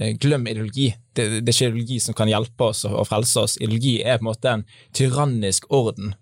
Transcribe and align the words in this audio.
eh, 0.00 0.16
glem 0.20 0.46
ideologi. 0.46 0.90
Det, 1.12 1.28
det, 1.40 1.48
er 1.48 1.54
ikke 1.54 1.70
ideologi 1.70 2.00
som 2.02 2.16
kan 2.18 2.30
hjelpe 2.30 2.70
oss 2.70 2.84
og, 2.88 2.98
og 3.02 3.08
frelse 3.08 3.44
oss. 3.46 3.56
Ideologi 3.60 3.96
er 4.02 4.18
på 4.18 4.26
en 4.26 4.30
måte 4.30 4.52
en 4.52 4.66
tyrannisk 4.96 5.70
orden. 5.72 6.14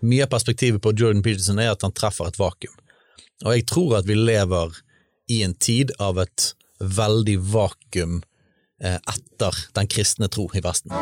Mye 0.00 0.24
av 0.24 0.30
perspektivet 0.32 0.80
på 0.82 0.94
Jordan 0.96 1.22
Peterson 1.22 1.60
er 1.60 1.74
at 1.74 1.82
han 1.84 1.92
treffer 1.92 2.30
et 2.30 2.40
vakuum. 2.40 2.76
Og 3.44 3.52
jeg 3.56 3.66
tror 3.68 3.98
at 4.00 4.08
vi 4.08 4.16
lever 4.16 4.80
i 5.30 5.42
en 5.44 5.54
tid 5.54 5.92
av 6.00 6.18
et 6.20 6.52
veldig 6.80 7.36
vakuum 7.52 8.22
eh, 8.82 8.96
etter 8.96 9.64
den 9.76 9.90
kristne 9.92 10.28
tro 10.32 10.48
i 10.56 10.64
Vesten. 10.64 10.96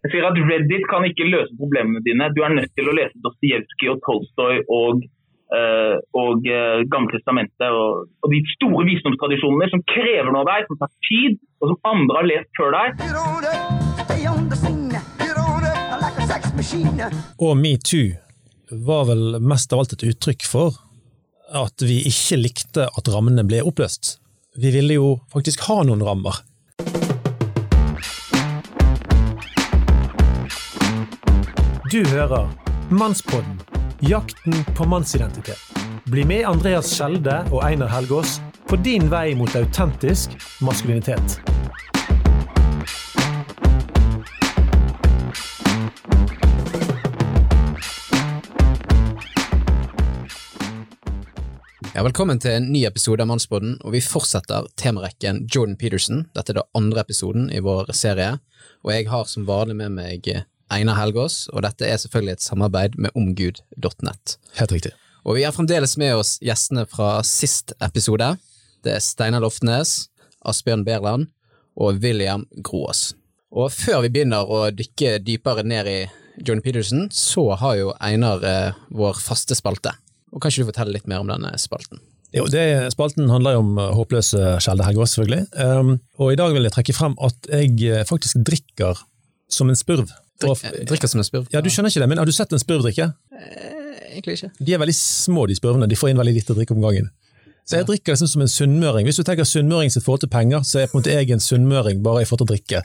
Jeg 0.00 0.14
sier 0.14 0.24
at 0.24 0.38
Reddit 0.48 0.84
kan 0.88 1.04
ikke 1.04 1.28
løse 1.28 1.52
problemene 1.60 2.00
dine. 2.06 2.30
Du 2.32 2.40
er 2.40 2.54
nødt 2.56 2.72
til 2.72 2.86
å 2.88 2.94
lese 2.96 3.20
Dostojevskij 3.20 3.90
og 3.92 3.98
Tolstoy 4.06 4.62
og, 4.72 5.02
uh, 5.52 5.96
og 6.16 6.48
uh, 6.48 6.80
Gamle 6.88 7.12
testamentet 7.12 7.68
og, 7.68 8.08
og, 8.24 8.28
de 8.32 8.40
store 8.54 8.86
visdomstradisjonene 8.88 9.68
som 9.68 9.84
krever 9.92 10.30
noe 10.32 10.40
av 10.40 10.48
deg, 10.48 10.64
som 10.70 10.80
tar 10.80 10.92
tid, 11.04 11.36
og 11.60 11.74
som 11.74 11.78
andre 11.92 12.16
har 12.16 12.30
lest 12.32 12.50
før 12.56 12.70
deg. 12.78 12.88
Og 17.44 17.52
metoo 17.60 18.08
var 18.88 19.04
vel 19.10 19.24
mest 19.52 19.68
av 19.74 19.82
alt 19.82 19.98
et 19.98 20.08
uttrykk 20.14 20.48
for 20.48 20.80
at 21.60 21.84
vi 21.84 22.00
ikke 22.08 22.40
likte 22.40 22.88
at 22.88 23.12
rammene 23.12 23.44
ble 23.44 23.60
oppløst. 23.68 24.16
Vi 24.56 24.72
ville 24.72 24.96
jo 24.96 25.18
faktisk 25.32 25.68
ha 25.68 25.82
noen 25.84 26.00
rammer. 26.06 26.40
Du 31.90 32.04
hører 32.06 32.50
Mannspodden 32.90 33.56
jakten 34.00 34.54
på 34.76 34.84
mannsidentitet. 34.84 35.58
Bli 36.04 36.22
med 36.24 36.44
Andreas 36.46 36.92
Skjelde 36.94 37.40
og 37.50 37.64
Einar 37.66 37.90
Helgaas 37.90 38.36
på 38.70 38.76
din 38.78 39.08
vei 39.10 39.32
mot 39.34 39.56
autentisk 39.58 40.36
maskulinitet. 40.62 41.40
Ja, 51.90 52.04
velkommen 52.06 52.38
til 52.38 52.54
en 52.54 52.70
ny 52.70 52.84
episode 52.86 53.26
av 53.26 53.32
Mannspodden, 53.32 53.74
og 53.82 53.96
vi 53.96 54.04
fortsetter 54.04 54.70
temarekken 54.78 55.42
Jordan 55.50 55.74
Peterson. 55.74 56.22
Dette 56.38 56.54
er 56.54 56.60
da 56.60 56.68
andre 56.78 57.02
episoden 57.02 57.50
i 57.50 57.58
vår 57.66 57.90
serie, 57.98 58.36
og 58.86 58.94
jeg 58.94 59.10
har 59.10 59.26
som 59.26 59.50
vanlig 59.50 59.80
med 59.82 59.98
meg 59.98 60.32
Einar 60.72 60.98
Helgaas, 61.00 61.44
og 61.52 61.64
dette 61.66 61.86
er 61.86 61.98
selvfølgelig 62.00 62.38
et 62.38 62.44
samarbeid 62.44 62.96
med 62.98 63.14
omgud.net. 63.18 64.36
Helt 64.58 64.74
riktig. 64.74 64.92
Og 65.26 65.36
vi 65.36 65.44
har 65.44 65.54
fremdeles 65.54 65.96
med 66.00 66.16
oss 66.16 66.36
gjestene 66.44 66.86
fra 66.88 67.18
sist 67.26 67.74
episode. 67.84 68.32
Det 68.84 68.94
er 68.96 69.04
Steinar 69.04 69.42
Loftenes, 69.44 70.08
Asbjørn 70.46 70.86
Berland 70.86 71.28
og 71.76 72.00
William 72.00 72.46
Groås. 72.64 73.10
Og 73.50 73.72
før 73.74 74.04
vi 74.04 74.12
begynner 74.14 74.46
å 74.46 74.68
dykke 74.72 75.18
dypere 75.26 75.64
ned 75.66 75.90
i 75.90 75.98
Johnny 76.46 76.62
Peterson, 76.64 77.08
så 77.12 77.50
har 77.60 77.76
jo 77.76 77.90
Einar 78.00 78.46
eh, 78.46 78.78
vår 78.94 79.18
faste 79.20 79.56
spalte. 79.58 79.92
Og 80.30 80.40
Kan 80.40 80.52
ikke 80.52 80.64
du 80.64 80.70
fortelle 80.70 80.94
litt 80.94 81.10
mer 81.10 81.24
om 81.24 81.28
denne 81.28 81.52
spalten? 81.60 82.00
Jo, 82.30 82.44
det, 82.46 82.62
Spalten 82.94 83.26
handler 83.32 83.56
jo 83.56 83.62
om 83.64 83.78
eh, 83.82 83.92
håpløse 83.98 84.56
Skjelde 84.62 84.86
Helgaas, 84.86 85.16
selvfølgelig. 85.16 85.48
Um, 85.58 85.96
og 86.22 86.32
i 86.32 86.38
dag 86.38 86.54
vil 86.54 86.68
jeg 86.68 86.76
trekke 86.76 86.94
frem 86.96 87.16
at 87.26 87.50
jeg 87.50 87.74
eh, 87.90 88.06
faktisk 88.06 88.44
drikker 88.46 89.02
som 89.50 89.70
en 89.70 89.78
spurv. 89.78 90.12
Drik, 90.40 90.86
drikker 90.88 91.10
som 91.12 91.20
en 91.20 91.26
spurv? 91.28 91.48
Ja, 91.52 91.60
Du 91.60 91.68
skjønner 91.72 91.92
ikke 91.92 92.02
det, 92.04 92.08
men 92.12 92.18
har 92.22 92.28
du 92.28 92.32
sett 92.32 92.52
en 92.56 92.62
spurv 92.62 92.84
drikke? 92.86 93.10
Eh, 93.36 94.14
egentlig 94.16 94.38
ikke. 94.38 94.50
De 94.60 94.74
er 94.74 94.80
veldig 94.82 94.96
små, 94.96 95.46
de 95.50 95.56
spurvene. 95.58 95.88
De 95.90 95.98
får 95.98 96.12
inn 96.12 96.20
veldig 96.22 96.34
lite 96.38 96.54
å 96.54 96.58
drikke 96.58 96.76
om 96.76 96.80
gangen. 96.84 97.10
Så 97.70 97.78
jeg 97.78 97.86
drikker 97.86 98.16
liksom 98.16 98.26
som 98.26 98.42
en 98.42 98.48
sunnmøring. 98.50 99.06
Hvis 99.06 99.20
du 99.20 99.22
tenker 99.22 99.46
sunnmøring 99.46 99.92
sitt 99.94 100.02
forhold 100.02 100.24
til 100.24 100.30
penger, 100.32 100.64
så 100.66 100.80
er 100.80 100.88
på 100.90 100.96
en 100.96 101.04
måte 101.04 101.12
jeg 101.14 101.30
en 101.30 101.42
sunnmøring 101.44 102.00
bare 102.02 102.24
i 102.24 102.26
forhold 102.26 102.42
til 102.42 102.48
å 102.48 102.50
drikke. 102.50 102.80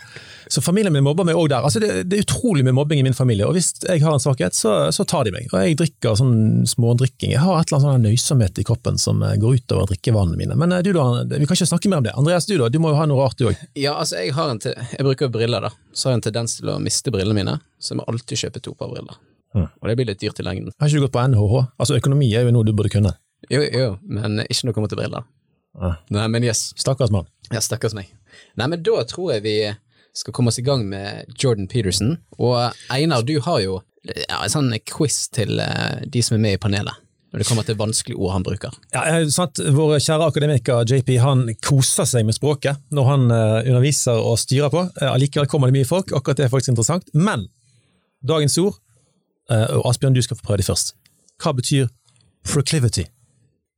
Så 0.54 0.62
familien 0.62 0.94
min 0.94 1.02
mobber 1.08 1.26
meg 1.26 1.40
òg 1.42 1.48
der. 1.50 1.66
Altså 1.66 1.82
det, 1.82 2.04
det, 2.06 2.20
er 2.20 2.28
utrolig 2.28 2.62
med 2.68 2.76
mobbing 2.78 3.02
i 3.02 3.06
min 3.08 3.18
familie, 3.18 3.48
og 3.48 3.58
hvis 3.58 3.72
jeg 3.82 4.04
har 4.04 4.14
en 4.14 4.22
svakhet, 4.22 4.54
så, 4.54 4.76
så 4.94 5.08
tar 5.10 5.26
de 5.26 5.34
meg. 5.34 5.50
Og 5.50 5.58
jeg 5.58 5.80
drikker 5.82 6.20
sånn 6.20 6.38
smådrikking. 6.70 7.34
Jeg 7.34 7.42
har 7.42 7.58
et 7.58 7.74
eller 7.74 7.80
annet 7.80 7.88
sånn 7.96 8.06
nøysomhet 8.06 8.62
i 8.62 8.68
kroppen 8.70 9.02
som 9.02 9.26
eh, 9.26 9.34
går 9.42 9.58
utover 9.64 9.90
drikkevanene 9.90 10.38
mine. 10.44 10.62
Men 10.62 10.78
eh, 10.78 10.86
du 10.86 10.94
da, 10.94 11.08
vi 11.34 11.50
kan 11.50 11.58
ikke 11.58 11.72
snakke 11.74 11.90
mer 11.90 12.04
om 12.04 12.06
det. 12.06 12.14
Andreas, 12.22 12.46
du 12.46 12.54
da, 12.62 12.70
du 12.70 12.78
må 12.84 12.94
jo 12.94 13.02
ha 13.02 13.10
noe 13.10 13.26
rart 13.26 13.42
du 13.42 13.50
òg? 13.50 13.68
Ja, 13.74 13.98
altså 13.98 14.22
jeg 14.22 14.38
har 14.38 14.54
en 14.54 14.62
til, 14.62 14.78
jeg 14.78 15.10
bruker 15.10 15.34
briller, 15.34 15.66
da. 15.66 15.74
Så 15.98 16.12
har 16.12 16.20
jeg 16.20 16.22
en 16.22 16.28
tendens 16.30 16.60
til 16.62 16.70
å 16.70 16.78
miste 16.84 17.10
brillene 17.16 17.42
mine, 17.42 17.58
så 17.82 17.96
jeg 17.96 18.04
må 18.04 18.10
alltid 18.14 18.46
kjøpe 18.46 18.62
to 18.62 18.78
par 18.78 18.94
briller. 18.94 19.18
Mm. 19.56 19.70
Og 19.82 19.90
det 19.90 19.98
blir 19.98 20.14
litt 20.14 20.22
dyrt 20.22 20.40
i 20.44 20.46
lengden. 20.46 20.78
Har 20.78 20.92
ikke 20.92 21.02
du 21.02 21.08
gått 21.08 21.16
på 21.16 21.26
NHH? 21.32 21.62
Altså 21.80 21.98
Økonomi 21.98 22.30
er 22.38 22.46
jo 22.46 22.54
noe 22.54 22.68
du 22.68 22.76
burde 22.76 22.94
kunne. 22.94 23.18
Jo, 23.52 23.62
jo, 23.64 23.96
men 24.04 24.42
ikke 24.46 24.66
når 24.66 24.72
det 24.72 24.78
kommer 24.78 24.92
til 24.92 25.02
briller. 25.02 25.26
Ah. 25.76 25.98
Nei, 26.14 26.28
men 26.32 26.46
yes. 26.48 26.70
Stakkars 26.80 27.12
mann. 27.12 27.28
Ja, 27.52 27.62
stakkars 27.64 27.96
meg. 27.98 28.12
Nei, 28.56 28.70
men 28.72 28.84
da 28.86 29.04
tror 29.08 29.36
jeg 29.36 29.44
vi 29.46 29.58
skal 30.16 30.36
komme 30.36 30.52
oss 30.52 30.60
i 30.60 30.66
gang 30.66 30.86
med 30.88 31.32
Jordan 31.36 31.68
Peterson. 31.68 32.18
Og 32.40 32.56
Einar, 32.94 33.26
du 33.28 33.36
har 33.44 33.60
jo 33.64 33.82
ja, 34.06 34.40
en 34.42 34.52
sånn 34.52 34.72
quiz 34.88 35.26
til 35.36 35.60
uh, 35.60 36.00
de 36.08 36.24
som 36.24 36.38
er 36.38 36.46
med 36.46 36.58
i 36.58 36.62
panelet. 36.62 37.02
Når 37.34 37.42
det 37.42 37.48
kommer 37.50 37.66
til 37.68 37.76
vanskelige 37.76 38.16
ord 38.16 38.32
han 38.32 38.46
bruker. 38.46 38.76
Ja, 38.96 39.18
sant, 39.34 39.60
Vår 39.60 39.98
kjære 40.00 40.30
akademiker 40.32 40.86
JP 40.88 41.10
han 41.20 41.42
koser 41.60 42.08
seg 42.08 42.24
med 42.24 42.38
språket 42.38 42.80
når 42.96 43.10
han 43.10 43.26
uh, 43.34 43.60
underviser 43.66 44.16
og 44.16 44.40
styrer 44.40 44.72
på. 44.72 44.86
Uh, 45.02 45.10
allikevel 45.12 45.50
kommer 45.52 45.72
det 45.72 45.82
mye 45.82 45.90
folk, 45.90 46.16
akkurat 46.16 46.40
det 46.40 46.48
er 46.48 46.54
faktisk 46.54 46.76
interessant. 46.76 47.12
Men 47.14 47.50
dagens 48.26 48.58
ord, 48.62 48.80
og 49.46 49.84
Asbjørn, 49.92 50.16
du 50.16 50.24
skal 50.26 50.40
få 50.40 50.48
prøve 50.48 50.64
det 50.64 50.66
først. 50.66 50.96
Hva 51.38 51.52
betyr 51.54 51.92
proclivity? 52.50 53.04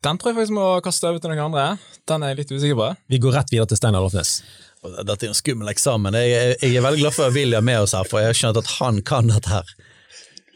Den 0.05 0.19
tror 0.21 0.29
jeg 0.29 0.37
faktisk 0.37 0.53
må 0.53 0.65
kaste 0.85 1.09
over 1.09 1.21
til 1.21 1.31
noen 1.33 1.47
andre. 1.47 1.65
Den 2.09 2.23
er 2.23 2.33
jeg 2.33 2.43
litt 2.43 2.51
usikker 2.53 2.77
på. 2.77 2.87
Vi 3.09 3.19
går 3.21 3.33
rett 3.33 3.51
videre 3.53 3.69
til 3.71 3.79
Steinar 3.79 4.03
Lofnes. 4.05 4.37
Dette 4.85 5.25
er 5.25 5.31
en 5.31 5.37
skummel 5.37 5.71
eksamen. 5.71 6.15
Jeg, 6.21 6.57
jeg, 6.61 6.75
er 6.77 6.83
veldig 6.85 7.01
glad 7.01 7.15
for 7.15 7.25
ha 7.25 7.33
William 7.33 7.65
med 7.65 7.81
oss 7.81 7.95
her, 7.97 8.05
for 8.05 8.21
jeg 8.21 8.29
har 8.29 8.37
skjønt 8.37 8.59
at 8.61 8.73
han 8.77 8.99
kan 9.07 9.31
dette 9.31 9.49
her. 9.49 9.71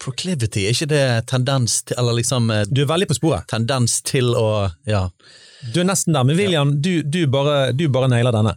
Proclivity, 0.02 0.66
er 0.66 0.76
ikke 0.76 0.90
det 0.90 1.06
tendens 1.30 1.84
til 1.86 2.00
Eller 2.02 2.16
liksom 2.18 2.48
eh, 2.50 2.64
Du 2.74 2.80
er 2.82 2.88
veldig 2.90 3.06
på 3.12 3.18
sporet. 3.20 3.46
Tendens 3.52 4.00
til 4.06 4.32
å 4.34 4.70
Ja. 4.90 5.08
Du 5.74 5.82
er 5.82 5.86
nesten 5.86 6.16
der, 6.18 6.26
men 6.26 6.40
William, 6.40 6.72
du, 6.82 7.04
du, 7.06 7.20
bare, 7.30 7.70
du 7.78 7.84
bare 7.94 8.10
nailer 8.10 8.34
denne. 8.34 8.56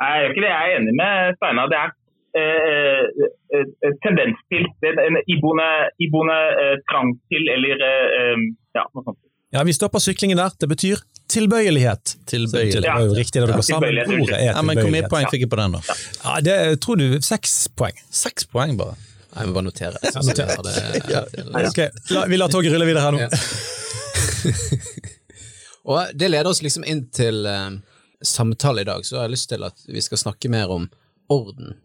Nei, 0.00 0.10
jeg 0.12 0.24
er 0.24 0.34
ikke 0.34 0.44
det. 0.44 0.50
Jeg 0.52 0.72
er 0.72 0.80
enig 0.80 0.96
med 1.00 1.38
Steinar. 1.38 1.70
Det 1.72 1.78
er 1.80 1.94
eh, 2.40 3.28
eh, 3.56 3.68
eh 3.88 3.96
tendens 4.04 4.40
til. 4.52 4.68
Det 4.84 4.92
er 4.92 5.00
en 5.06 5.20
iboende, 5.32 5.70
iboende 6.04 6.40
eh, 6.60 6.76
trang 6.92 7.14
til, 7.32 7.48
eller 7.56 7.88
eh, 7.88 8.44
ja, 8.76 8.84
noe 8.84 9.06
sånt. 9.06 9.23
Ja, 9.54 9.62
Vi 9.64 9.72
stopper 9.72 9.98
syklingen 10.02 10.36
der. 10.36 10.50
Det 10.58 10.66
betyr 10.66 10.98
tilbøyelighet. 11.30 12.16
Tilbøyelighet. 12.26 12.82
Det 12.82 12.90
var 12.90 13.04
jo 13.06 13.14
riktig 13.14 13.42
det 13.42 13.46
du 13.54 13.62
sa, 13.62 13.78
men 13.78 13.86
ordet 13.86 14.02
er 14.02 14.08
tilbøyelighet. 14.08 14.46
Ja, 14.48 14.62
men 14.66 14.80
Hvor 14.80 14.90
mye 14.90 15.10
poeng 15.12 15.28
fikk 15.30 15.44
jeg 15.44 15.50
på 15.52 15.58
den, 15.60 15.76
da? 15.76 15.98
Ja, 16.24 16.32
det 16.42 16.56
tror 16.82 16.98
du 16.98 17.20
Seks 17.22 17.68
poeng. 17.78 18.00
Seks 18.10 18.48
poeng, 18.50 18.74
bare? 18.80 18.98
Jeg 19.34 19.46
må 19.50 19.54
bare 19.54 19.66
notere. 19.68 20.02
Ja, 20.02 20.24
notere. 20.26 20.58
Det, 20.66 20.74
ja. 21.14 21.22
okay. 21.68 21.88
La, 22.10 22.26
vi 22.30 22.38
lar 22.38 22.50
toget 22.50 22.74
rulle 22.74 22.88
videre 22.90 23.06
her 23.06 23.14
nå. 23.14 23.30
og 25.94 26.18
Det 26.18 26.32
leder 26.34 26.50
oss 26.50 26.62
liksom 26.66 26.86
inn 26.90 27.06
til 27.14 27.46
uh, 27.46 27.78
samtale 28.26 28.82
i 28.82 28.90
dag, 28.90 29.06
så 29.06 29.20
jeg 29.20 29.22
har 29.22 29.34
lyst 29.36 29.52
til 29.54 29.66
at 29.70 29.86
vi 29.86 30.02
skal 30.02 30.18
snakke 30.26 30.50
mer 30.50 30.74
om 30.74 30.90
orden 31.30 31.76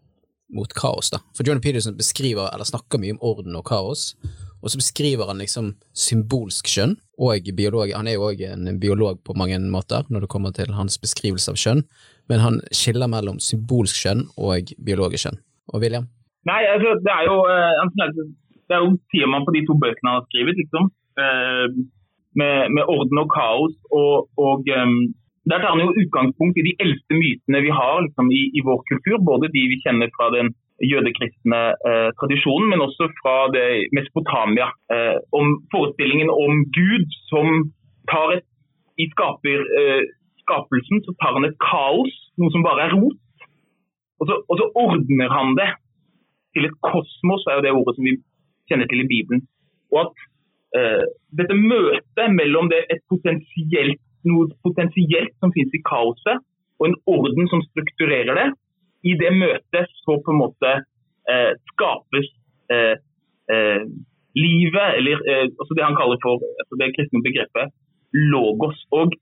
mot 0.57 0.73
kaos. 0.73 1.13
da. 1.13 1.21
For 1.37 1.45
Johnny 1.45 1.61
Peterson 1.61 1.97
beskriver, 1.97 2.49
eller 2.49 2.65
snakker 2.65 2.97
mye 2.97 3.13
om 3.13 3.21
orden 3.21 3.61
og 3.61 3.67
kaos, 3.69 4.15
og 4.59 4.71
så 4.71 4.79
beskriver 4.81 5.29
han 5.29 5.41
liksom 5.41 5.73
symbolsk 5.95 6.67
kjønn 6.67 6.97
og 7.19 7.49
biolog. 7.55 7.91
Han 7.95 8.07
er 8.07 8.17
jo 8.17 8.29
òg 8.29 8.43
en 8.47 8.79
biolog 8.81 9.21
på 9.25 9.35
mange 9.39 9.59
måter 9.71 10.07
når 10.09 10.25
det 10.25 10.31
kommer 10.31 10.55
til 10.55 10.73
hans 10.75 10.99
beskrivelse 11.01 11.53
av 11.53 11.59
kjønn, 11.59 11.83
men 12.29 12.43
han 12.43 12.59
skiller 12.75 13.11
mellom 13.11 13.39
symbolsk 13.43 14.03
kjønn 14.03 14.25
og 14.37 14.73
biologisk 14.85 15.27
kjønn. 15.27 15.39
Og 15.73 15.83
William? 15.83 16.09
Nei, 16.49 16.61
altså, 16.71 16.95
det 17.05 17.13
er 17.13 17.27
jo 17.27 17.37
uh, 17.45 18.29
det 18.69 18.77
er 18.77 18.83
jo 18.85 18.97
temaet 19.13 19.45
på 19.47 19.55
de 19.55 19.61
to 19.67 19.75
bøkene 19.81 20.11
han 20.11 20.19
har 20.19 20.27
skrevet, 20.29 20.59
liksom. 20.61 20.91
Uh, 21.19 21.67
med, 22.39 22.69
med, 22.75 22.83
orden 22.93 23.21
og 23.23 23.29
kaos. 23.33 23.75
Og, 23.99 24.29
og 24.37 24.69
um, 24.79 24.97
der 25.49 25.61
tar 25.61 25.73
han 25.73 25.83
jo 25.83 25.97
utgangspunkt 26.01 26.59
i 26.61 26.65
de 26.67 26.75
eldste 26.83 27.17
mytene 27.17 27.63
vi 27.65 27.73
har 27.73 28.03
liksom, 28.05 28.29
i, 28.39 28.41
i, 28.57 28.65
vår 28.67 28.83
kultur. 28.91 29.17
Både 29.31 29.49
de 29.55 29.65
vi 29.71 29.81
kjenner 29.83 30.13
fra 30.15 30.29
den 30.37 30.53
jødekristne 30.91 31.61
eh, 31.89 32.09
tradisjonen, 32.19 32.69
men 32.71 32.85
også 32.87 33.09
fra 33.19 33.35
det 33.55 33.89
Mesopotamia. 33.95 34.69
Eh, 34.93 35.17
om 35.39 35.59
forestillingen 35.73 36.29
om 36.29 36.63
Gud 36.77 37.07
som 37.31 37.47
tar 38.11 38.37
et 38.37 38.47
I 38.99 39.05
skaper, 39.13 39.59
eh, 39.79 40.03
skapelsen 40.43 41.03
så 41.05 41.13
tar 41.21 41.37
han 41.37 41.47
et 41.47 41.59
kaos, 41.63 42.15
noe 42.39 42.51
som 42.51 42.65
bare 42.65 42.87
er 42.87 42.95
rot, 42.97 43.19
og 44.19 44.27
så, 44.27 44.35
og 44.49 44.55
så, 44.59 44.65
ordner 44.85 45.29
han 45.31 45.55
det 45.59 45.69
til 46.55 46.67
et 46.67 46.75
kosmos, 46.83 47.45
er 47.47 47.59
jo 47.59 47.65
det 47.65 47.75
ordet 47.77 47.95
som 47.95 48.07
vi 48.09 48.17
kjenner 48.67 48.89
til 48.91 49.03
i 49.03 49.09
Bibelen. 49.13 49.45
Og 49.93 50.01
at 50.03 50.25
eh, 50.75 51.05
dette 51.39 51.55
møtet 51.55 52.35
mellom 52.35 52.67
det, 52.73 52.83
et 52.91 53.03
potensielt, 53.11 54.01
noe 54.27 54.49
potensielt 54.65 55.31
som 55.39 55.53
finnes 55.55 55.75
i 55.77 55.85
kaoset, 55.87 56.43
og 56.79 56.89
en 56.89 56.99
orden 57.07 57.47
som 57.51 57.63
strukturerer 57.69 58.35
det. 58.35 58.49
I 59.03 59.15
det 59.19 59.31
møtet 59.35 59.91
så 60.03 60.17
på 60.23 60.33
en 60.33 60.41
måte 60.41 60.71
eh, 61.31 61.51
skapes 61.71 62.27
eh, 62.73 62.95
eh, 63.53 63.83
livet, 64.35 64.87
eller 64.99 65.23
eh, 65.29 65.45
altså 65.47 65.77
det 65.77 65.85
han 65.85 65.97
kaller 65.99 66.19
for 66.23 66.43
altså 66.61 66.79
det 66.81 66.91
kristne 66.97 67.23
begrepet 67.25 67.71
logos. 68.33 68.77
Og 68.91 69.13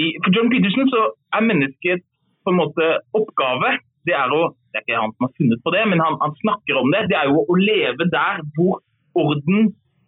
i, 0.00 0.14
for 0.24 0.34
John 0.34 0.50
Peterson 0.52 0.90
så 0.90 1.04
er 1.36 1.48
menneskets 1.48 2.06
på 2.42 2.50
en 2.50 2.58
måte 2.58 2.88
oppgave 3.14 3.78
det 4.06 4.14
er 4.18 4.32
å 4.34 4.42
Det 4.72 4.80
er 4.80 4.84
ikke 4.86 5.00
han 5.02 5.12
som 5.12 5.26
har 5.26 5.34
funnet 5.36 5.60
på 5.60 5.70
det, 5.74 5.82
men 5.90 6.00
han, 6.00 6.14
han 6.22 6.32
snakker 6.40 6.78
om 6.80 6.88
det. 6.94 7.02
Det 7.10 7.16
er 7.18 7.26
jo 7.28 7.42
å 7.44 7.56
leve 7.60 8.06
der 8.08 8.38
hvor 8.56 8.78
orden 9.20 9.66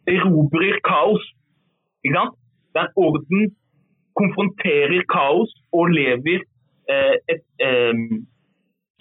erobrer 0.09 0.79
kaos. 0.89 1.27
Ikke 2.01 2.17
sant? 2.17 2.39
Der 2.73 2.89
orden 2.97 3.51
konfronterer 4.17 5.05
kaos 5.13 5.53
og 5.77 5.93
lever 5.93 6.47
eh, 6.89 7.17
et 7.35 7.45
eh, 7.61 7.93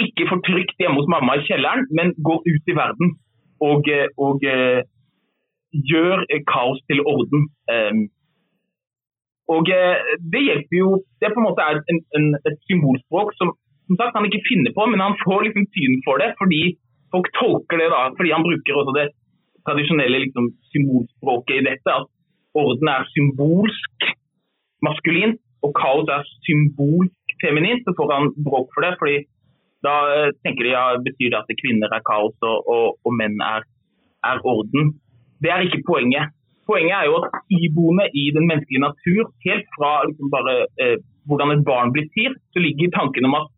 ikke 0.02 0.28
får 0.30 0.42
trygt 0.48 0.80
hjemme 0.82 0.98
hos 1.00 1.12
mamma 1.12 1.38
i 1.38 1.46
kjelleren, 1.48 1.86
men 1.98 2.16
går 2.28 2.42
ut 2.50 2.72
i 2.72 2.76
verden 2.78 3.14
og, 3.62 3.88
eh, 3.88 4.10
og 4.18 4.42
uh, 4.44 4.82
gjør 5.90 6.26
kaos 6.50 6.82
til 6.90 7.00
orden. 7.06 7.46
Um, 7.72 8.02
og 9.54 9.70
uh, 9.70 10.14
Det 10.34 10.42
hjelper 10.48 10.78
jo, 10.80 10.90
det 11.22 11.32
på 11.32 11.40
en 11.40 11.48
måte 11.48 11.68
er 11.70 11.80
en, 11.92 12.00
en, 12.18 12.28
et 12.50 12.58
symbolspråk 12.68 13.36
som 13.40 13.54
som 13.88 14.00
sagt, 14.00 14.16
han 14.16 14.28
ikke 14.30 14.48
finner 14.48 14.72
på, 14.76 14.86
men 14.88 15.04
han 15.04 15.20
får 15.24 15.44
liksom 15.46 15.66
syn 15.76 15.96
for 16.06 16.16
det 16.22 16.32
fordi 16.40 16.62
folk 17.14 17.28
tolker 17.40 17.82
det 17.82 17.90
da, 17.92 18.02
fordi 18.18 18.32
han 18.36 18.46
bruker 18.48 18.80
også 18.80 18.94
det 19.00 19.08
tradisjonelle 19.68 20.22
liksom, 20.24 20.46
symbolspråket 20.72 21.60
i 21.60 21.66
dette. 21.70 21.90
At 22.00 22.08
orden 22.64 22.88
er 22.96 23.10
symbolsk 23.16 24.08
maskulin 24.88 25.36
og 25.66 25.76
kaos 25.78 26.10
er 26.16 26.24
symbolsk 26.48 27.36
feminint. 27.44 27.84
Så 27.86 27.96
får 27.98 28.16
han 28.16 28.32
bråk 28.48 28.72
for 28.74 28.86
det. 28.86 28.96
fordi 29.02 29.18
da 29.86 29.96
eh, 30.16 30.30
tenker 30.46 30.68
de 30.68 30.74
ja, 30.74 30.84
betyr 31.08 31.34
det 31.34 31.42
at 31.42 31.60
kvinner 31.62 31.92
er 31.96 32.06
kaos 32.08 32.36
og, 32.50 32.70
og, 32.76 32.86
og 33.04 33.18
menn 33.20 33.40
er, 33.44 33.66
er, 34.30 34.44
orden. 34.54 34.94
Det 35.44 35.52
er 35.52 35.66
ikke 35.68 35.84
poenget. 35.88 36.32
Poenget 36.68 36.96
er 36.96 37.10
jo 37.10 37.18
at 37.20 37.42
iboende 37.52 38.06
i 38.16 38.30
den 38.36 38.48
menneskelige 38.48 38.86
natur, 38.86 39.34
helt 39.48 39.68
fra 39.76 39.92
liksom 40.08 40.32
bare 40.32 40.56
eh, 40.80 40.96
hvordan 41.28 41.56
et 41.56 41.66
barn 41.68 41.92
blir 41.96 42.08
til, 42.16 42.36
så 42.52 42.64
ligger 42.64 42.96
tanken 42.96 43.28
om 43.30 43.40
at 43.42 43.52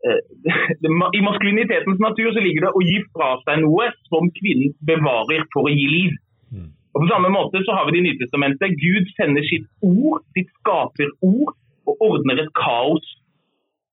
Eh, 0.00 0.20
I 1.18 1.20
maskulinitetens 1.20 2.00
natur 2.00 2.32
så 2.32 2.40
ligger 2.40 2.66
det 2.66 2.72
å 2.72 2.84
gi 2.84 2.98
fra 3.12 3.34
seg 3.44 3.60
noe 3.64 3.90
som 4.08 4.30
kvinnen 4.38 4.72
bevarer 4.90 5.44
for 5.52 5.68
å 5.68 5.74
gi 5.74 5.86
liv. 5.92 6.14
Mm. 6.48 6.70
Og 6.94 7.04
På 7.04 7.08
samme 7.10 7.32
måte 7.32 7.60
så 7.66 7.76
har 7.76 7.86
vi 7.86 7.96
det 7.96 8.00
i 8.00 8.06
Nytestamentet. 8.08 8.78
Gud 8.80 9.12
sender 9.18 9.44
sitt 9.46 9.68
ord, 9.84 10.24
sitt 10.36 10.48
skaperord, 10.60 11.52
og 11.88 12.04
ordner 12.06 12.40
et 12.42 12.52
kaos 12.56 13.16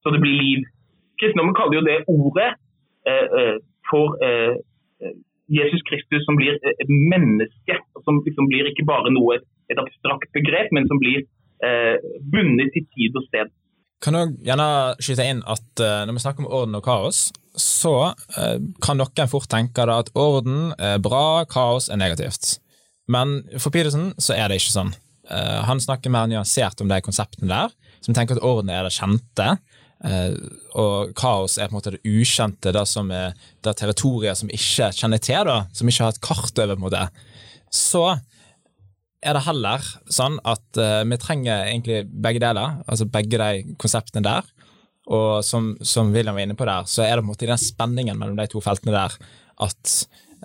så 0.04 0.14
det 0.14 0.22
blir 0.24 0.38
liv. 0.40 0.66
Kristendommen 1.20 1.56
kaller 1.58 1.80
jo 1.80 1.88
det 1.88 1.98
ordet 2.12 2.52
eh, 3.10 3.28
eh 3.42 3.58
for 3.88 4.18
eh, 4.20 4.56
Jesus 5.48 5.84
Kristus 5.88 6.26
som 6.28 6.36
blir 6.36 6.58
et 6.60 6.90
menneske. 6.92 7.78
Som 8.04 8.20
liksom 8.26 8.50
blir 8.52 8.68
ikke 8.68 8.84
bare 8.88 9.14
noe, 9.16 9.40
et 9.72 9.80
abstrakt 9.80 10.28
begrep, 10.36 10.74
men 10.76 10.88
som 10.92 11.00
blir 11.00 11.24
bundet 12.32 12.70
til 12.76 12.84
tid 12.94 13.16
og 13.18 13.24
sted. 13.26 13.50
Kan 14.04 14.14
du 14.14 14.36
gjerne 14.46 14.68
skyte 15.02 15.26
inn 15.26 15.40
at 15.50 15.82
når 16.06 16.14
vi 16.14 16.22
snakker 16.22 16.44
om 16.44 16.52
orden 16.54 16.78
og 16.78 16.84
kaos, 16.86 17.32
så 17.58 18.12
kan 18.84 19.00
noen 19.00 19.32
fort 19.32 19.50
tenke 19.50 19.88
at 19.90 20.12
orden 20.14 20.76
er 20.78 21.00
bra, 21.02 21.48
kaos 21.50 21.88
er 21.90 21.98
negativt. 21.98 22.60
Men 23.10 23.40
for 23.56 23.74
Peterson 23.74 24.12
så 24.22 24.36
er 24.36 24.52
det 24.52 24.60
ikke 24.60 24.76
sånn. 24.76 24.94
Han 25.72 25.82
snakker 25.82 26.14
mer 26.14 26.30
nyansert 26.30 26.84
om 26.84 26.92
de 26.92 27.02
konseptene 27.02 27.50
der, 27.50 27.74
som 28.06 28.14
tenker 28.14 28.38
at 28.38 28.46
orden 28.46 28.70
er 28.70 28.86
det 28.86 28.94
kjente, 28.96 29.56
og 29.98 31.14
kaos 31.18 31.58
er 31.58 31.70
på 31.70 31.74
en 31.74 31.78
måte 31.80 31.96
det 31.96 32.04
ukjente, 32.06 32.74
det 32.76 32.84
som 32.86 33.10
er 33.12 33.34
det 33.66 33.74
territoriet 33.80 34.38
som 34.38 34.52
ikke 34.54 34.92
kjenner 34.94 35.22
til, 35.22 35.48
da, 35.50 35.64
som 35.74 35.90
ikke 35.90 36.06
har 36.06 36.14
et 36.14 36.22
kart 36.22 36.62
over. 36.64 36.76
på 36.78 36.92
det. 36.94 37.08
Så 37.74 38.04
er 39.26 39.34
det 39.34 39.46
heller 39.48 39.88
sånn 40.14 40.38
at 40.48 40.80
uh, 40.80 41.02
vi 41.08 41.18
trenger 41.22 41.66
egentlig 41.72 42.04
begge 42.06 42.44
deler, 42.44 42.78
altså 42.86 43.10
begge 43.10 43.40
de 43.42 43.76
konseptene 43.82 44.26
der. 44.28 44.54
Og 45.08 45.44
som, 45.48 45.72
som, 45.82 46.12
William 46.12 46.36
var 46.36 46.46
inne 46.46 46.58
på 46.60 46.68
der, 46.68 46.88
så 46.90 47.06
er 47.06 47.16
det 47.16 47.24
på 47.24 47.30
en 47.30 47.32
måte 47.32 47.50
den 47.50 47.62
spenningen 47.62 48.18
mellom 48.20 48.38
de 48.38 48.48
to 48.52 48.62
feltene 48.64 48.94
der 48.94 49.16
at 49.64 49.94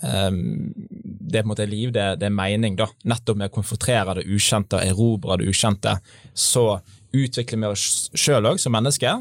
um, 0.00 0.70
det 0.72 1.40
er 1.40 1.42
på 1.42 1.48
en 1.48 1.52
måte 1.52 1.68
liv, 1.68 1.92
det, 1.92 2.06
det, 2.22 2.30
er 2.30 2.34
mening. 2.34 2.78
da. 2.78 2.88
Nettopp 3.10 3.40
med 3.40 3.50
å 3.50 3.56
konfrontere 3.58 4.16
det 4.18 4.26
ukjente 4.30 4.80
erobre 4.86 5.40
det 5.40 5.50
ukjente, 5.50 5.96
så 6.32 6.78
utvikler 7.12 7.60
vi 7.60 7.72
oss 7.74 7.86
sjøl 8.16 8.48
òg 8.48 8.62
som 8.62 8.72
mennesker, 8.72 9.20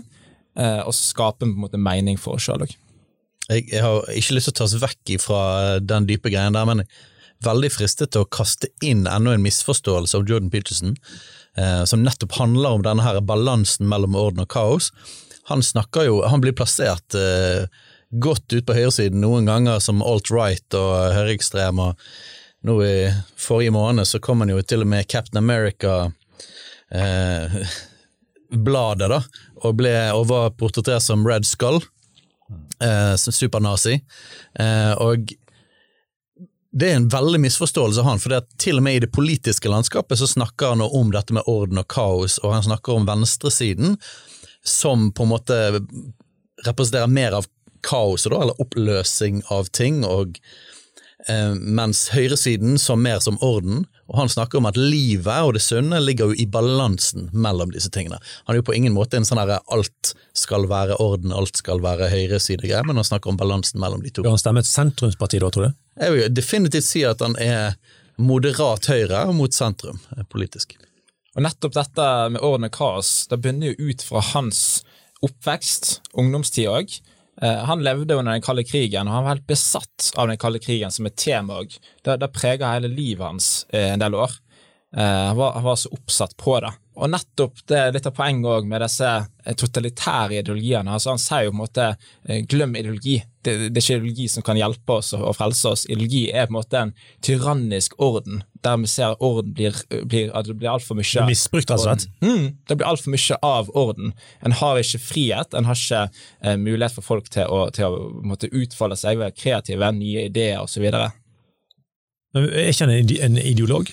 og 0.55 0.91
så 0.91 1.05
skaper 1.13 1.47
vi 1.47 1.53
på 1.53 1.57
en 1.57 1.63
måte 1.63 1.79
mening 1.79 2.17
for 2.19 2.35
oss 2.35 2.43
sjøl 2.43 2.65
òg. 2.65 2.73
Jeg, 3.51 3.65
jeg, 3.71 3.81
har 3.83 4.09
ikke 4.15 4.35
lyst 4.35 4.49
til 4.49 4.53
å 4.53 4.59
tas 4.61 4.75
vekk 4.81 5.13
fra 5.23 5.41
den 5.79 6.07
dype 6.09 6.31
greien 6.31 6.55
der, 6.55 6.67
men 6.67 6.83
veldig 7.45 7.71
fristet 7.73 8.13
til 8.13 8.25
å 8.25 8.29
kaste 8.31 8.69
inn 8.85 9.05
enda 9.09 9.35
en 9.35 9.43
misforståelse 9.43 10.19
av 10.19 10.29
Jordan 10.29 10.51
Peterson, 10.53 10.95
eh, 11.57 11.83
som 11.89 12.03
nettopp 12.05 12.37
handler 12.37 12.77
om 12.77 12.85
denne 12.85 13.05
her 13.05 13.21
balansen 13.25 13.89
mellom 13.89 14.17
orden 14.19 14.43
og 14.43 14.51
kaos. 14.53 14.91
Han 15.49 15.63
snakker 15.65 16.07
jo, 16.07 16.21
han 16.27 16.43
blir 16.43 16.55
plassert 16.57 17.17
eh, 17.17 17.65
godt 18.11 18.53
ut 18.53 18.67
på 18.67 18.77
høyresiden 18.77 19.23
noen 19.23 19.49
ganger 19.49 19.81
som 19.83 20.03
alt-right 20.05 20.77
og 20.77 21.15
høyreekstrem, 21.17 21.81
og 21.81 22.67
nå 22.67 22.77
i 22.85 22.95
forrige 23.39 23.73
måned 23.73 24.05
så 24.05 24.21
kom 24.21 24.43
han 24.43 24.51
jo 24.53 24.61
til 24.61 24.85
og 24.85 24.91
med 24.91 25.09
Captain 25.09 25.41
America 25.41 26.11
eh, 26.93 27.63
bladet, 28.51 29.09
da, 29.11 29.21
og, 29.63 29.75
ble, 29.79 29.93
og 30.15 30.27
var 30.31 30.53
portrettert 30.59 31.03
som 31.05 31.23
Red 31.27 31.47
Skull, 31.47 31.81
eh, 32.83 33.15
supernazi. 33.15 34.01
Eh, 34.59 34.93
og 34.99 35.31
det 36.71 36.87
er 36.87 36.95
en 36.95 37.09
veldig 37.11 37.41
misforståelse 37.43 37.99
av 37.99 38.07
han, 38.07 38.19
for 38.23 38.35
til 38.61 38.79
og 38.79 38.85
med 38.85 38.97
i 38.97 39.03
det 39.03 39.11
politiske 39.11 39.71
landskapet 39.71 40.19
så 40.19 40.29
snakker 40.29 40.73
han 40.73 40.83
om 40.85 41.11
dette 41.11 41.35
med 41.35 41.47
orden 41.51 41.81
og 41.81 41.87
kaos, 41.91 42.39
og 42.43 42.55
han 42.55 42.67
snakker 42.67 42.95
om 42.95 43.07
venstresiden 43.09 43.97
som 44.63 45.09
på 45.11 45.25
en 45.25 45.33
måte 45.33 45.57
representerer 46.65 47.11
mer 47.11 47.35
av 47.41 47.49
kaoset, 47.83 48.31
eller 48.31 48.59
oppløsing 48.61 49.41
av 49.51 49.71
ting, 49.75 50.03
og 50.05 50.37
eh, 51.27 51.55
mens 51.55 52.07
høyresiden 52.13 52.79
som 52.79 53.03
mer 53.03 53.19
som 53.19 53.39
orden, 53.41 53.85
og 54.11 54.17
han 54.19 54.31
snakker 54.31 54.59
om 54.59 54.67
at 54.67 54.77
livet 54.79 55.45
og 55.47 55.53
det 55.55 55.63
sunne 55.63 56.01
ligger 56.03 56.31
jo 56.31 56.35
i 56.43 56.47
balansen 56.51 57.29
mellom 57.31 57.71
disse 57.71 57.91
tingene. 57.93 58.19
Han 58.47 58.53
er 58.53 58.59
jo 58.59 58.67
på 58.67 58.75
ingen 58.75 58.95
måte 58.95 59.15
en 59.17 59.27
sånn 59.27 59.39
herre 59.39 59.61
alt 59.71 60.11
skal 60.37 60.67
være 60.71 60.99
orden, 60.99 61.31
alt 61.35 61.59
skal 61.59 61.79
være 61.83 62.11
høyreside-greie, 62.11 62.83
men 62.87 62.99
han 62.99 63.07
snakker 63.07 63.31
om 63.31 63.39
balansen 63.39 63.79
mellom 63.79 64.03
de 64.03 64.11
to. 64.11 64.25
Bør 64.25 64.35
han 64.35 64.43
stemme 64.43 64.63
et 64.63 64.69
sentrumsparti 64.69 65.39
da, 65.39 65.51
tror 65.53 65.69
du? 65.69 65.79
Jeg 66.01 66.15
vil 66.15 66.35
definitivt 66.35 66.87
si 66.87 67.05
at 67.07 67.23
han 67.23 67.37
er 67.39 67.77
moderat 68.21 68.89
høyre 68.91 69.25
mot 69.35 69.55
sentrum 69.55 69.99
eh, 70.17 70.25
politisk. 70.27 70.75
Og 71.37 71.45
nettopp 71.45 71.77
dette 71.77 72.07
med 72.35 72.43
orden 72.43 72.67
og 72.67 72.75
kaos, 72.75 73.13
det 73.31 73.39
begynner 73.39 73.71
jo 73.71 73.91
ut 73.91 74.03
fra 74.03 74.23
hans 74.33 74.81
oppvekst, 75.23 76.01
ungdomstid 76.19 76.67
òg. 76.67 76.97
Eh, 77.43 77.63
han 77.65 77.83
levde 77.83 78.15
under 78.15 78.31
den 78.31 78.41
kalde 78.41 78.63
krigen, 78.63 79.07
og 79.07 79.13
han 79.13 79.23
var 79.23 79.35
helt 79.35 79.47
besatt 79.49 80.11
av 80.15 80.29
den 80.29 80.37
kalde 80.37 80.61
krigen 80.61 80.93
som 80.93 81.07
et 81.09 81.17
tema 81.17 81.61
òg. 81.61 81.73
Det, 82.05 82.19
det 82.21 82.33
prega 82.35 82.75
hele 82.75 82.91
livet 82.91 83.25
hans 83.25 83.49
eh, 83.73 83.89
en 83.95 84.03
del 84.03 84.15
år. 84.15 84.35
Eh, 84.95 85.25
han 85.31 85.37
var, 85.37 85.55
han 85.57 85.65
var 85.65 85.79
så 85.81 85.89
oppsatt 85.95 86.37
på 86.37 86.59
det. 86.61 86.71
Og 87.01 87.09
nettopp 87.09 87.63
det 87.71 87.79
er 87.79 87.93
litt 87.95 88.09
av 88.09 88.13
poenget 88.13 88.67
med 88.69 88.83
disse 88.83 89.11
totalitære 89.57 90.41
ideologiene. 90.41 90.91
altså 90.91 91.15
Han 91.15 91.21
sier 91.23 91.47
jo 91.47 91.53
på 91.53 91.55
en 91.55 91.63
måte 91.63 91.87
glem 92.51 92.75
ideologi. 92.77 93.15
Det, 93.41 93.55
det, 93.73 93.79
er 93.79 93.81
ikke 93.81 93.95
ideologi 93.97 94.27
som 94.29 94.43
kan 94.45 94.59
hjelpe 94.59 94.97
oss 94.99 95.13
og 95.17 95.33
frelse 95.33 95.69
oss. 95.71 95.85
Ideologi 95.89 96.27
er 96.29 96.45
på 96.45 96.53
en 96.53 96.57
måte 96.59 96.81
en 96.81 96.91
tyrannisk 97.25 97.95
orden, 97.97 98.43
der 98.61 98.77
vi 98.77 98.89
ser 98.91 99.15
at 99.15 99.23
orden 99.25 99.53
blir, 99.57 99.77
blir, 100.05 100.29
at 100.37 100.45
det 100.45 100.57
blir 100.59 100.69
altfor 100.69 100.99
mye 100.99 101.07
det 101.17 101.25
Misbrukt, 101.31 101.71
altså? 101.73 101.95
Mm, 102.21 102.51
det 102.69 102.77
blir 102.77 102.87
altfor 102.87 103.15
mye 103.15 103.39
av 103.41 103.71
orden. 103.77 104.13
En 104.45 104.53
har 104.59 104.81
ikke 104.81 105.01
frihet, 105.01 105.57
en 105.57 105.65
har 105.65 105.79
ikke 105.79 106.03
eh, 106.05 106.57
mulighet 106.61 106.99
for 106.99 107.07
folk 107.07 107.31
til 107.33 107.49
å, 107.49 107.63
til 107.73 107.89
å 107.89 108.11
måtte 108.21 108.51
utfolde 108.53 108.99
seg, 108.99 109.17
være 109.21 109.33
kreative, 109.37 109.89
nye 109.97 110.27
ideer 110.29 110.61
osv. 110.61 110.85
Er 110.91 112.69
ikke 112.69 112.85
han 112.85 112.93
en 112.93 113.41
ideolog? 113.41 113.89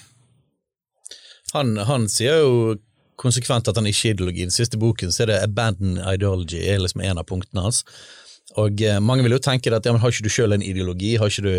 Han, 1.57 1.78
han 1.88 2.05
sier 2.12 2.43
jo 2.45 2.76
konsekvent 3.19 3.69
at 3.71 3.78
han 3.78 3.88
ikke 3.88 4.12
er 4.12 4.17
ideologi. 4.17 4.45
I 4.45 4.49
den 4.49 4.55
siste 4.55 4.78
boken 4.81 5.12
så 5.12 5.25
er 5.25 5.33
det 5.33 5.43
'abandon 5.43 5.99
ideology' 5.99 6.62
er 6.62 6.78
liksom 6.78 7.02
en 7.02 7.19
av 7.19 7.26
punktene 7.26 7.64
hans. 7.64 7.85
Og 8.57 8.83
eh, 8.83 9.00
Mange 9.05 9.26
vil 9.26 9.37
jo 9.37 9.43
tenke 9.43 9.73
at 9.75 9.85
ja, 9.85 9.93
men 9.93 10.00
har 10.02 10.14
ikke 10.14 10.28
du 10.28 10.33
selv 10.33 10.57
en 10.57 10.64
ideologi, 10.64 11.17
har 11.21 11.28
ikke 11.28 11.45
du 11.47 11.55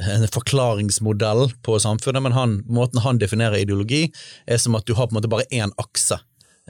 en 0.00 0.24
forklaringsmodell 0.32 1.50
på 1.66 1.76
samfunnet, 1.82 2.22
men 2.24 2.32
han, 2.32 2.54
måten 2.64 3.02
han 3.04 3.18
definerer 3.20 3.60
ideologi, 3.60 4.06
er 4.46 4.60
som 4.62 4.78
at 4.78 4.86
du 4.88 4.94
har 4.96 5.08
på 5.08 5.12
en 5.12 5.20
måte 5.20 5.32
bare 5.32 5.48
én 5.52 5.74
akse. 5.82 6.16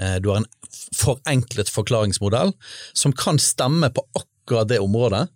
Eh, 0.00 0.16
du 0.22 0.32
har 0.32 0.42
en 0.42 0.48
forenklet 0.96 1.70
forklaringsmodell 1.70 2.54
som 2.96 3.14
kan 3.14 3.38
stemme 3.38 3.92
på 3.94 4.04
akkurat 4.18 4.72
det 4.72 4.80
området, 4.82 5.28